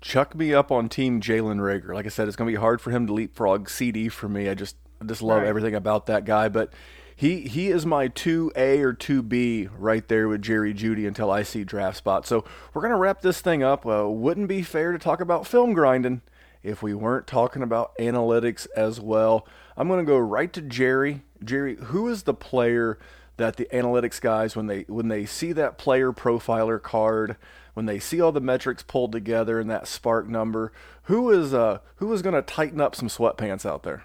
[0.00, 1.92] Chuck me up on Team Jalen Reagor.
[1.94, 4.48] Like I said, it's going to be hard for him to leapfrog CeeDee for me.
[4.48, 5.48] I just I just love right.
[5.48, 6.72] everything about that guy, but
[7.18, 11.64] he he is my 2A or 2B right there with Jerry Jeudy until I see
[11.64, 12.26] draft spot.
[12.26, 13.84] So we're going to wrap this thing up.
[13.84, 16.22] Uh, wouldn't be fair to talk about film grinding
[16.62, 19.48] if we weren't talking about analytics as well.
[19.76, 21.22] I'm going to go right to Jerry.
[21.42, 23.00] Jerry, who is the player
[23.38, 27.36] that the analytics guys when they when they see that player profiler card,
[27.74, 30.72] when they see all the metrics pulled together and that SPARQ number,
[31.04, 34.04] who is uh who is going to tighten up some sweatpants out there?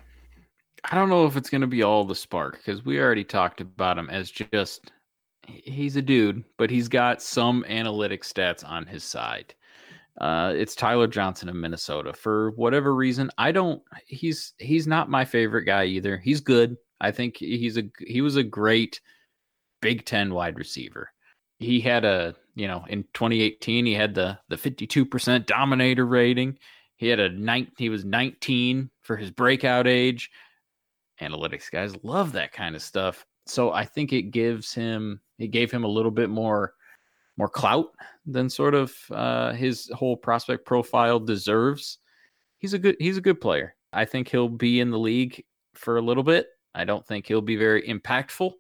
[0.86, 3.62] I don't know if it's going to be all the SPARQ because we already talked
[3.62, 4.92] about him as just
[5.46, 9.54] he's a dude, but he's got some analytic stats on his side.
[10.22, 12.14] Uh, it's Tyler Johnson of Minnesota.
[12.14, 13.82] For whatever reason, I don't.
[14.06, 16.18] He's he's not my favorite guy either.
[16.18, 16.78] He's good.
[17.02, 19.02] I think he's a he was a great
[19.84, 21.12] Big Ten wide receiver.
[21.60, 26.58] He had a you know in 2018 he had the the 52% dominator rating.
[26.96, 27.72] He had a nine.
[27.78, 30.30] He was 19 for his breakout age.
[31.22, 33.26] Analytics guys love that kind of stuff.
[33.46, 36.74] So I think it gives him it gave him a little bit more
[37.38, 37.92] more clout
[38.26, 42.00] than sort of uh, his whole prospect profile deserves.
[42.60, 43.76] He's a good he's a good player.
[43.92, 46.48] I think he'll be in the league for a little bit.
[46.76, 48.54] I don't think he'll be very impactful.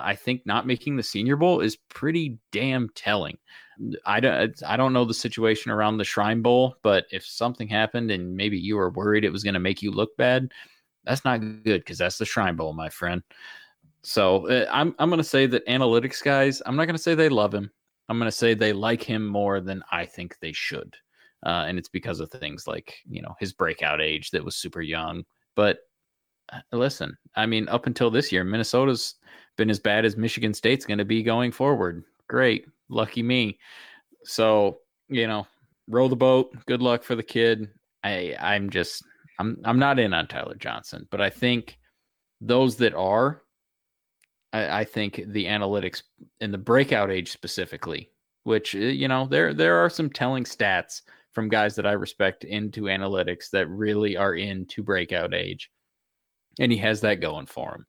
[0.00, 3.38] I think not making the Senior Bowl is pretty damn telling.
[4.04, 8.10] I don't I don't know the situation around the Shrine Bowl, but if something happened
[8.10, 10.52] and maybe you were worried it was going to make you look bad,
[11.04, 13.22] that's not good because that's the Shrine Bowl, my friend.
[14.02, 16.62] So uh, I'm I'm going to say that analytics guys.
[16.66, 17.70] I'm not going to say they love him.
[18.08, 20.94] I'm going to say they like him more than I think they should.
[21.44, 24.80] Uh, and it's because of things like, you know, his breakout age that was super
[24.80, 25.24] young.
[25.54, 25.78] But
[26.52, 29.16] uh, listen, I mean, up until this year, Minnesota's
[29.56, 32.04] been as bad as Michigan State's going to be going forward.
[32.28, 32.66] Great.
[32.88, 33.58] Lucky me.
[34.24, 34.78] So,
[35.08, 35.46] you know,
[35.88, 36.54] row the boat.
[36.66, 37.70] Good luck for the kid.
[38.02, 39.04] I I'm just
[39.38, 41.78] I'm I'm not in on Tyler Johnson, but I think
[42.40, 43.42] those that are
[44.52, 46.02] I, I think the analytics
[46.40, 48.10] in the breakout age specifically,
[48.44, 51.02] which uh, you know there there are some telling stats
[51.32, 55.70] from guys that I respect into analytics that really are into breakout age,
[56.60, 57.86] and he has that going for him.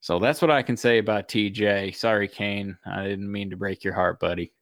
[0.00, 1.94] So that's what I can say about TJ.
[1.94, 2.76] Sorry, Kane.
[2.86, 4.52] I didn't mean to break your heart, buddy.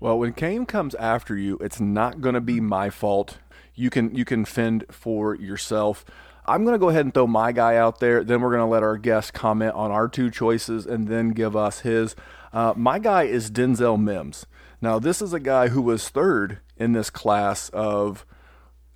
[0.00, 3.38] Well, when Kane comes after you, it's not going to be my fault.
[3.74, 6.04] You can you can fend for yourself.
[6.44, 8.24] I'm going to go ahead and throw my guy out there.
[8.24, 11.54] Then we're going to let our guest comment on our two choices and then give
[11.54, 12.16] us his.
[12.52, 14.46] Uh, my guy is Denzel Mims.
[14.80, 18.26] Now, this is a guy who was third in this class of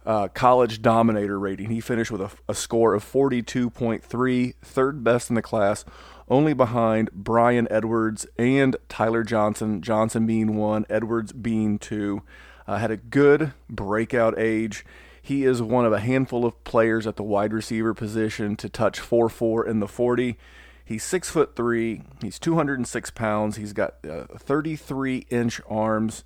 [0.06, 1.70] uh, college dominator rating.
[1.70, 5.84] He finished with a, a score of 42.3, third best in the class,
[6.28, 9.82] only behind Bryan Edwards and Tyler Johnson.
[9.82, 12.22] Johnson being one, Edwards being two.
[12.68, 14.84] Uh, had a good breakout age.
[15.20, 19.00] He is one of a handful of players at the wide receiver position to touch
[19.00, 20.36] 4 4 in the 40.
[20.84, 22.02] He's six foot three.
[22.22, 23.56] He's 206 pounds.
[23.56, 26.22] He's got uh, 33 inch arms.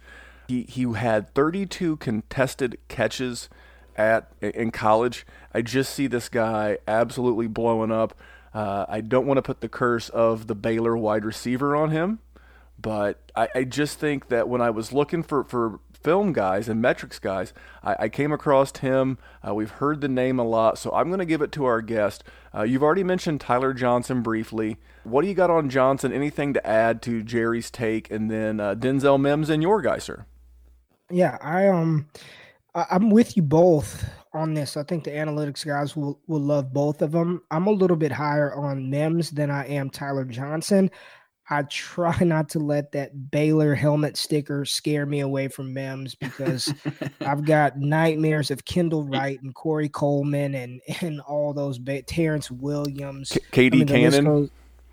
[0.49, 3.49] He, he had 32 contested catches
[4.01, 5.27] at in college.
[5.53, 8.19] I just see this guy absolutely blowing up.
[8.53, 12.19] Uh, I don't want to put the curse of the Baylor wide receiver on him,
[12.81, 16.83] but I, I just think that when I was looking for, for film guys and
[16.83, 17.53] metrics guys,
[17.85, 19.19] I, I came across him.
[19.47, 21.81] Uh, we've heard the name a lot, so I'm going to give it to our
[21.81, 22.25] guest.
[22.55, 24.79] Uh, you've already mentioned Tyler Johnson briefly.
[25.05, 26.13] What do you got on Johnson?
[26.13, 28.11] Anything to add to Jerry's take?
[28.11, 30.27] And then uh, Denzel Mims and your guy, sir.
[31.11, 32.09] Yeah, I um,
[32.75, 34.77] I'm with you both on this.
[34.77, 37.43] I think the analytics guys will will love both of them.
[37.51, 40.91] I'm a little bit higher on Mims than I am Tyler Johnson.
[41.53, 46.73] I try not to let that Baylor helmet sticker scare me away from Mims because
[47.21, 52.51] I've got nightmares of Kendall Wright and Corey Coleman and and all those ba- Terrence
[52.51, 54.25] Williams, K- KD I mean, Cannon.
[54.25, 54.51] Goes,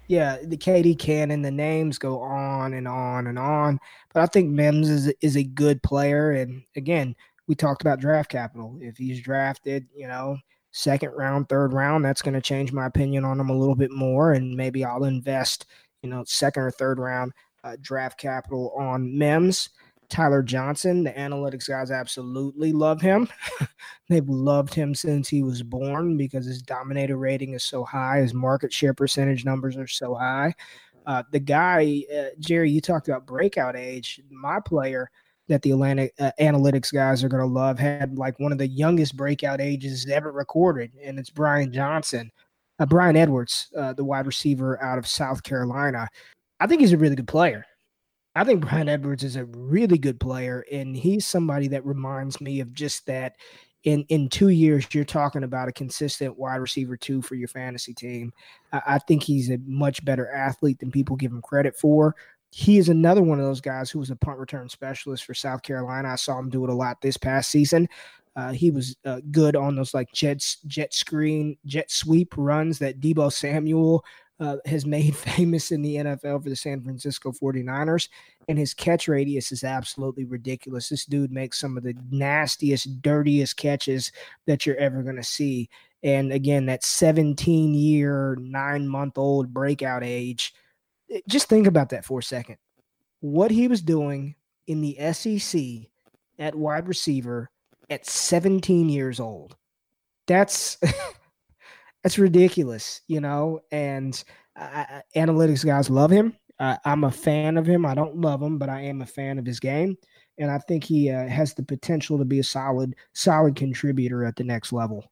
[0.08, 1.42] yeah, the KD Cannon.
[1.42, 3.80] The names go on and on and on.
[4.14, 7.16] But I think Mims is is a good player, and again,
[7.48, 8.78] we talked about draft capital.
[8.82, 10.38] If he's drafted, you know,
[10.72, 13.92] second round, third round, that's going to change my opinion on him a little bit
[13.92, 15.66] more, and maybe I'll invest
[16.02, 17.34] you know, second or third round
[17.64, 19.70] uh, draft capital on Mims.
[20.10, 23.28] Tyler Johnson, the analytics guys absolutely love him.
[24.10, 28.34] They've loved him since he was born because his dominator rating is so high, his
[28.34, 30.54] market share percentage numbers are so high.
[31.06, 34.22] Uh, the guy, uh, Jerry, you talked about breakout age.
[34.30, 35.10] My player
[35.48, 38.68] that the Atlantic uh, analytics guys are going to love had like one of the
[38.68, 42.32] youngest breakout ages ever recorded, and it's Brian Johnson
[42.80, 46.08] uh, Bryan Edwards, uh, the wide receiver out of South Carolina.
[46.60, 47.66] I think he's a really good player.
[48.36, 52.60] I think Bryan Edwards is a really good player, and he's somebody that reminds me
[52.60, 53.36] of just that.
[53.84, 57.94] In in two years, you're talking about a consistent wide receiver two for your fantasy
[57.94, 58.34] team.
[58.74, 62.16] I, I think he's a much better athlete than people give him credit for.
[62.52, 65.62] He is another one of those guys who was a punt return specialist for South
[65.64, 66.10] Carolina.
[66.10, 67.88] I saw him do it a lot this past season.
[68.36, 73.02] Uh, he was uh, good on those like jet jet screen jet sweep runs that
[73.02, 74.06] Deebo Samuel
[74.40, 78.10] uh, has made famous in the NFL for the San Francisco 49ers.
[78.48, 80.90] And his catch radius is absolutely ridiculous.
[80.90, 84.12] This dude makes some of the nastiest, dirtiest catches
[84.46, 85.70] that you're ever going to see.
[86.04, 90.54] And again, that 17 year, nine month old breakout age.
[91.12, 92.58] Eh, just think about that for a second.
[93.20, 94.36] What he was doing
[94.68, 95.90] in the SEC
[96.40, 97.50] at wide receiver
[97.90, 99.56] at 17 years old.
[100.28, 100.78] That's
[102.04, 103.62] that's ridiculous, you know.
[103.72, 104.22] And
[104.56, 106.36] uh, analytics guys love him.
[106.60, 107.86] Uh, I'm a fan of him.
[107.86, 109.96] I don't love him, but I am a fan of his game,
[110.40, 114.36] and I think he uh, has the potential to be a solid, solid contributor at
[114.36, 115.06] the next level.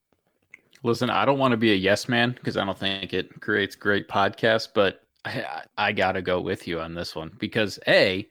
[0.81, 3.75] Listen, I don't want to be a yes man because I don't think it creates
[3.75, 8.27] great podcasts, but I, I got to go with you on this one because a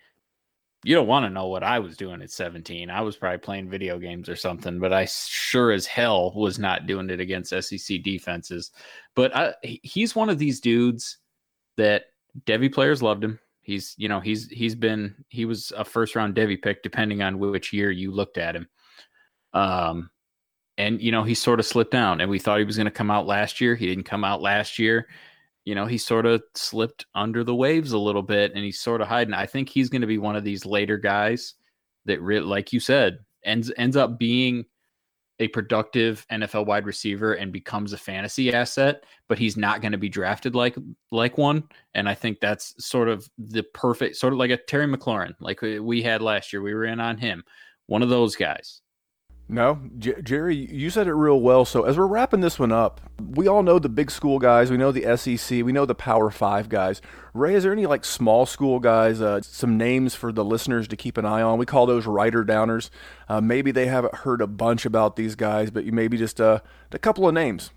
[0.84, 2.90] you don't want to know what I was doing at 17.
[2.90, 6.86] I was probably playing video games or something, but I sure as hell was not
[6.86, 8.70] doing it against SEC defenses.
[9.16, 11.16] But I, he's one of these dudes
[11.78, 12.04] that
[12.44, 13.40] Devy players loved him.
[13.62, 17.38] He's, you know, he's he's been he was a first round Devy pick depending on
[17.38, 18.68] which year you looked at him.
[19.54, 20.10] Um
[20.76, 22.90] and you know, he sort of slipped down and we thought he was going to
[22.90, 23.74] come out last year.
[23.74, 25.06] He didn't come out last year
[25.64, 29.00] you know, he sort of slipped under the waves a little bit and he's sort
[29.00, 29.34] of hiding.
[29.34, 31.54] I think he's going to be one of these later guys
[32.04, 34.66] that, re- like you said, ends ends up being
[35.40, 39.98] a productive NFL wide receiver and becomes a fantasy asset, but he's not going to
[39.98, 40.76] be drafted like
[41.10, 41.64] like one.
[41.94, 45.60] And I think that's sort of the perfect sort of like a Terry McLaurin, like
[45.62, 46.62] we had last year.
[46.62, 47.42] We were in on him,
[47.86, 48.80] one of those guys.
[49.46, 51.66] No, J- Jerry, you said it real well.
[51.66, 54.70] So as we're wrapping this one up, we all know the big school guys.
[54.70, 55.62] We know the SEC.
[55.62, 57.02] We know the Power Five guys.
[57.34, 59.20] Ray, is there any like small school guys?
[59.20, 61.58] Uh, some names for the listeners to keep an eye on.
[61.58, 62.88] We call those writer downers.
[63.28, 66.60] Uh, maybe they haven't heard a bunch about these guys, but you maybe just uh,
[66.90, 67.70] a couple of names.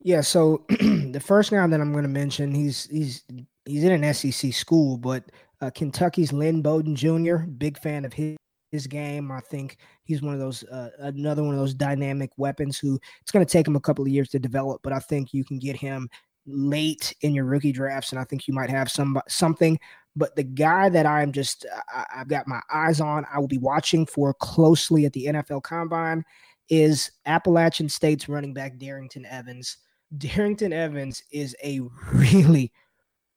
[0.00, 0.20] Yeah.
[0.20, 3.24] So the first guy that I'm going to mention, he's he's
[3.64, 5.24] he's in an SEC school, but
[5.60, 7.38] uh, Kentucky's Lynn Bowden Jr.
[7.38, 8.36] Big fan of his
[8.70, 9.30] his game.
[9.30, 13.30] I think he's one of those uh, another one of those dynamic weapons who it's
[13.30, 15.58] going to take him a couple of years to develop, but I think you can
[15.58, 16.08] get him
[16.46, 19.78] late in your rookie drafts, and I think you might have some something.
[20.16, 23.58] But the guy that I'm just I, I've got my eyes on, I will be
[23.58, 26.24] watching for closely at the NFL Combine
[26.68, 29.78] is Appalachian State's running back Darrynton Evans.
[30.16, 31.80] Darrynton Evans is a
[32.12, 32.72] really,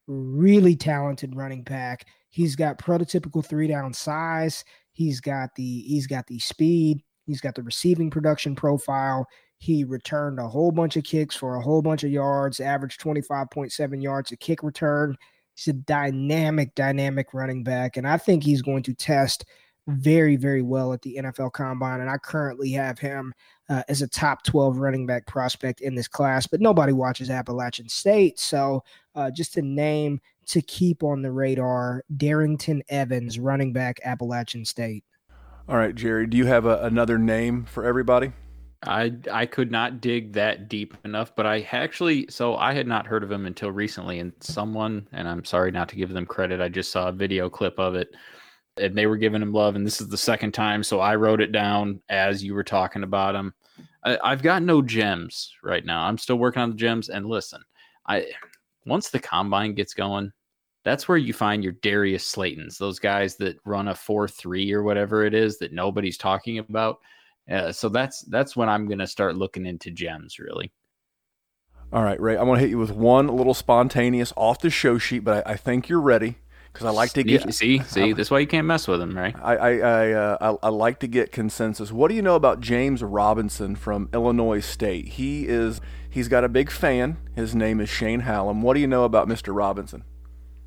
[0.07, 2.05] really talented running back.
[2.29, 4.63] He's got prototypical three down size.
[4.93, 7.03] He's got the he's got the speed.
[7.25, 9.27] He's got the receiving production profile.
[9.57, 14.01] He returned a whole bunch of kicks for a whole bunch of yards, averaged 25.7
[14.01, 15.15] yards a kick return.
[15.53, 17.95] He's a dynamic, dynamic running back.
[17.95, 19.45] And I think he's going to test
[19.87, 22.01] very, very well at the NFL combine.
[22.01, 23.33] And I currently have him
[23.69, 27.89] uh, as a top 12 running back prospect in this class, but nobody watches Appalachian
[27.89, 28.39] State.
[28.39, 28.83] So
[29.15, 30.19] uh, just to name
[30.51, 32.03] to keep on the radar.
[32.15, 35.03] Darrynton Evans, running back, Appalachian State.
[35.69, 38.33] All right, Jerry, do you have a, another name for everybody?
[38.83, 43.05] I I could not dig that deep enough, but I actually so I had not
[43.05, 46.61] heard of him until recently, and someone and I'm sorry not to give them credit.
[46.61, 48.09] I just saw a video clip of it,
[48.77, 51.41] and they were giving him love, and this is the second time, so I wrote
[51.41, 53.53] it down as you were talking about him.
[54.03, 56.03] I, I've got no gems right now.
[56.03, 57.61] I'm still working on the gems, and listen,
[58.07, 58.31] I
[58.85, 60.31] once the combine gets going,
[60.83, 64.83] that's where you find your Darius Slaytons, those guys that run a four three or
[64.83, 66.99] whatever it is that nobody's talking about
[67.49, 70.71] uh, so that's that's when I'm gonna start looking into gems really.
[71.91, 72.37] All right, Ray.
[72.37, 75.53] I want to hit you with one little spontaneous off the show sheet, but I,
[75.53, 76.37] I think you're ready
[76.71, 78.13] because I like to get see see.
[78.13, 79.35] That's why you can't mess with him, right?
[79.41, 81.91] I I I, uh, I, I like to get consensus.
[81.91, 85.09] What do you know about James Robinson from Illinois State?
[85.09, 87.17] He is he's got a big fan.
[87.35, 88.61] His name is Shane Hallam.
[88.61, 89.53] What do you know about Mr.
[89.53, 90.05] Robinson?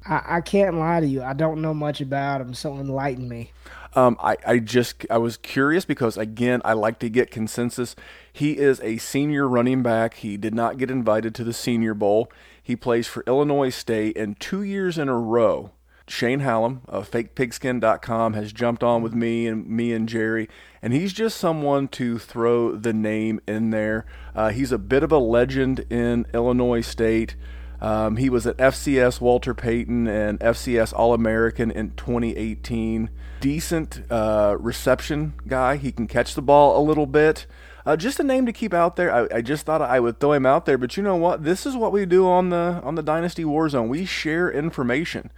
[0.07, 1.23] I, I can't lie to you.
[1.23, 3.53] I don't know much about him, so enlighten me.
[3.97, 7.95] Um, I, I just I was curious because again I like to get consensus.
[8.33, 10.15] He is a senior running back.
[10.15, 12.31] He did not get invited to the Senior Bowl.
[12.61, 15.71] He plays for Illinois State, and two years in a row,
[16.09, 20.49] Shane Hallam of FakePigskin.com has jumped on with me and me and Jerry,
[20.83, 24.07] and he's just someone to throw the name in there.
[24.35, 27.37] Uh, he's a bit of a legend in Illinois State.
[27.85, 33.11] Um, he was at FCS Walter Payton and FCS All American in 2018.
[33.43, 35.77] Decent uh, reception guy.
[35.77, 37.45] He can catch the ball a little bit.
[37.85, 39.15] Uh, just a name to keep out there.
[39.15, 41.45] I, I, just thought I would throw him out there, but you know what?
[41.45, 43.89] This is what we do on the on the Dynasty Warzone.
[43.89, 45.31] We share information.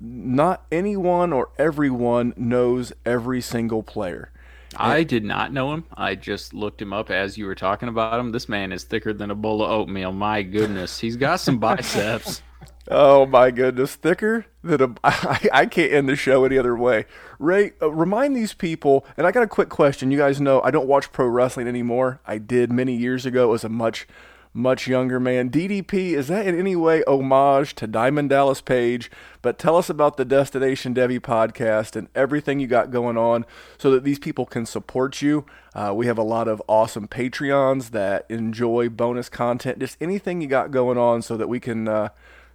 [0.00, 4.32] Not anyone or everyone knows every single player.
[4.76, 5.84] I did not know him.
[5.96, 8.32] I just looked him up as you were talking about him.
[8.32, 10.12] This man is thicker than a bowl of oatmeal.
[10.12, 12.42] My goodness, he's got some biceps.
[12.88, 14.94] oh my goodness, thicker than a.
[15.04, 17.06] I, I can't end the show any other way.
[17.38, 20.10] Ray, uh, remind these people, and I got a quick question.
[20.10, 22.20] You guys know I don't watch pro wrestling anymore.
[22.26, 23.44] I did many years ago.
[23.44, 24.06] It was a much
[24.52, 25.50] much younger man.
[25.50, 29.10] DDP, is that in any way homage to Diamond Dallas Page?
[29.42, 33.46] But tell us about the Destination Devy podcast and everything you got going on
[33.78, 35.46] so that these people can support you.
[35.74, 40.48] Uh, we have a lot of awesome Patreons that enjoy bonus content, just anything you
[40.48, 42.08] got going on so that we can uh,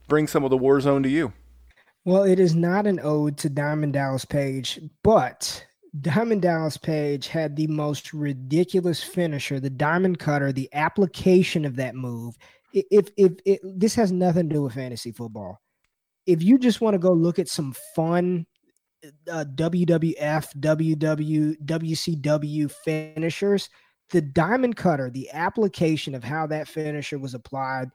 [0.07, 1.33] bring some of the Warzone to you.
[2.03, 5.65] Well, it is not an ode to Diamond Dallas Page, but
[6.01, 11.95] Diamond Dallas Page had the most ridiculous finisher, the diamond cutter, the application of that
[11.95, 12.37] move.
[12.73, 15.61] If if, if this has nothing to do with fantasy football,
[16.25, 18.45] if you just want to go look at some fun
[19.31, 23.69] uh, WWF, WW, WCW finishers,
[24.09, 27.89] the diamond cutter, the application of how that finisher was applied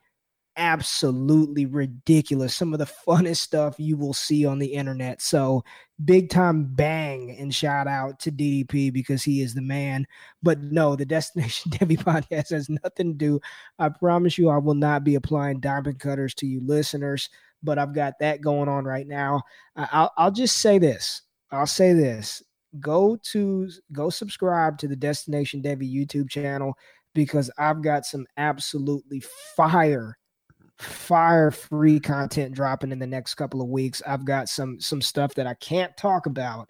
[0.57, 2.55] absolutely ridiculous.
[2.55, 5.21] Some of the funnest stuff you will see on the internet.
[5.21, 5.63] So
[6.03, 10.05] big time bang and shout out to DDP because he is the man.
[10.43, 13.41] But no, the Destination Devy podcast has nothing to do.
[13.79, 17.29] I promise you, I will not be applying diamond cutters to you listeners.
[17.63, 19.43] But I've got that going on right now.
[19.75, 21.21] I'll, I'll just say this.
[21.51, 22.41] I'll say this.
[22.79, 26.73] Go to go subscribe to the Destination Devy YouTube channel
[27.13, 29.21] because I've got some absolutely
[29.55, 30.17] fire
[30.81, 34.01] fire free content dropping in the next couple of weeks.
[34.05, 36.69] I've got some some stuff that I can't talk about,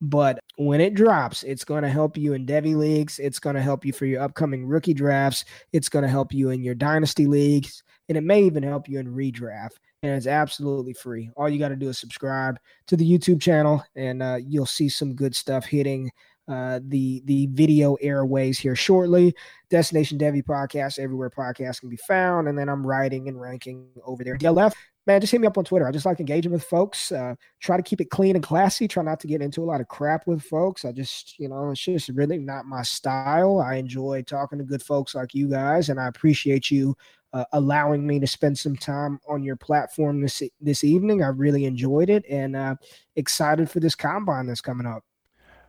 [0.00, 3.18] but when it drops, it's going to help you in Devy leagues.
[3.18, 5.44] It's going to help you for your upcoming rookie drafts.
[5.72, 8.98] It's going to help you in your dynasty leagues, and it may even help you
[8.98, 9.76] in redraft.
[10.02, 11.30] And it's absolutely free.
[11.36, 14.88] All you got to do is subscribe to the YouTube channel, and uh, you'll see
[14.88, 16.10] some good stuff hitting
[16.50, 19.34] uh, the the video airways here shortly.
[19.68, 22.48] Destination Devy podcast, everywhere podcasts can be found.
[22.48, 24.36] And then I'm writing and ranking over there.
[24.36, 24.74] DLF,
[25.06, 25.86] man, just hit me up on Twitter.
[25.86, 27.12] I just like engaging with folks.
[27.12, 28.88] Uh, try to keep it clean and classy.
[28.88, 30.84] Try not to get into a lot of crap with folks.
[30.84, 33.60] I just, you know, it's just really not my style.
[33.60, 36.96] I enjoy talking to good folks like you guys, and I appreciate you
[37.32, 41.22] uh, allowing me to spend some time on your platform this this evening.
[41.22, 42.74] I really enjoyed it and uh,
[43.14, 45.04] excited for this combine that's coming up.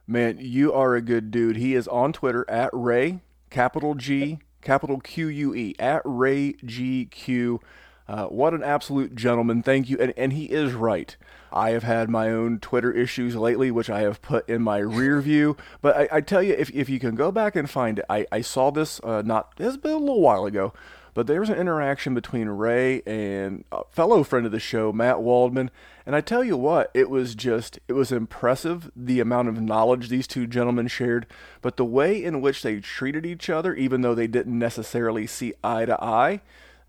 [0.08, 1.58] Man, you are a good dude.
[1.58, 7.06] He is on Twitter at Ray, capital G, capital Q U E, at Ray G
[7.06, 7.62] Q.
[8.08, 9.64] Uh, what an absolute gentleman.
[9.64, 9.98] Thank you.
[9.98, 11.16] And, and he is right.
[11.54, 15.22] I have had my own Twitter issues lately, which I have put in my rear
[15.22, 15.56] view.
[15.82, 18.26] But I, I tell you, if, if you can go back and find it, I,
[18.32, 20.74] I saw this uh, not, it's been a little while ago,
[21.14, 25.22] but there was an interaction between Ray and a fellow friend of the show, Matt
[25.22, 25.70] Waldman.
[26.06, 30.10] And I tell you what, it was just, it was impressive the amount of knowledge
[30.10, 31.28] these two gentlemen shared,
[31.62, 35.54] but the way in which they treated each other, even though they didn't necessarily see
[35.64, 36.42] eye to eye,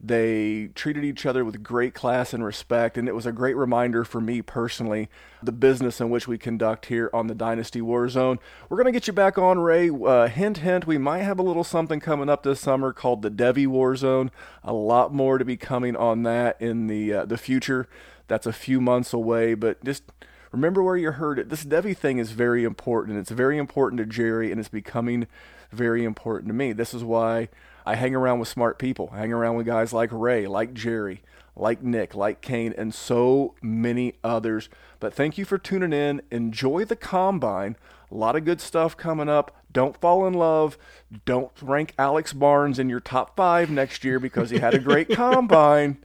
[0.04, 4.04] They treated each other with great class and respect, and it was a great reminder
[4.04, 5.08] for me personally
[5.40, 8.38] the business in which we conduct here on the Dynasty Warzone.
[8.68, 9.90] We're going to get you back on, Ray.
[9.90, 13.30] Uh, hint, hint, we might have a little something coming up this summer called the
[13.30, 14.30] Devy Warzone.
[14.64, 17.88] A lot more to be coming on that in the uh, the future.
[18.26, 20.02] That's a few months away, but just
[20.50, 21.48] remember where you heard it.
[21.48, 23.18] This Devy thing is very important.
[23.18, 25.28] It's very important to Jerry, and it's becoming
[25.70, 26.72] very important to me.
[26.72, 27.48] This is why
[27.84, 29.10] I hang around with smart people.
[29.12, 31.22] I hang around with guys like Ray, like Jerry,
[31.56, 34.68] like Nick, like Kane, and so many others.
[35.00, 36.22] But thank you for tuning in.
[36.30, 37.76] Enjoy the combine.
[38.10, 39.56] A lot of good stuff coming up.
[39.72, 40.76] Don't fall in love.
[41.24, 45.08] Don't rank Alex Barnes in your top five next year because he had a great
[45.14, 45.98] combine.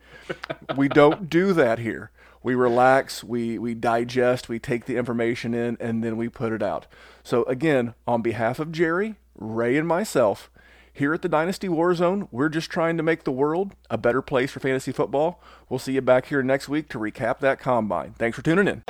[0.76, 2.12] We don't do that here.
[2.44, 6.64] We relax, we, we digest, we take the information in, and then we put it
[6.64, 6.88] out.
[7.24, 10.50] So, again, on behalf of Jerry, Ray, and myself,
[10.98, 14.52] here at the Dynasty Warzone, we're just trying to make the world a better place
[14.52, 15.42] for fantasy football.
[15.70, 18.14] We'll see you back here next week to recap that combine.
[18.18, 18.84] Thanks for tuning in.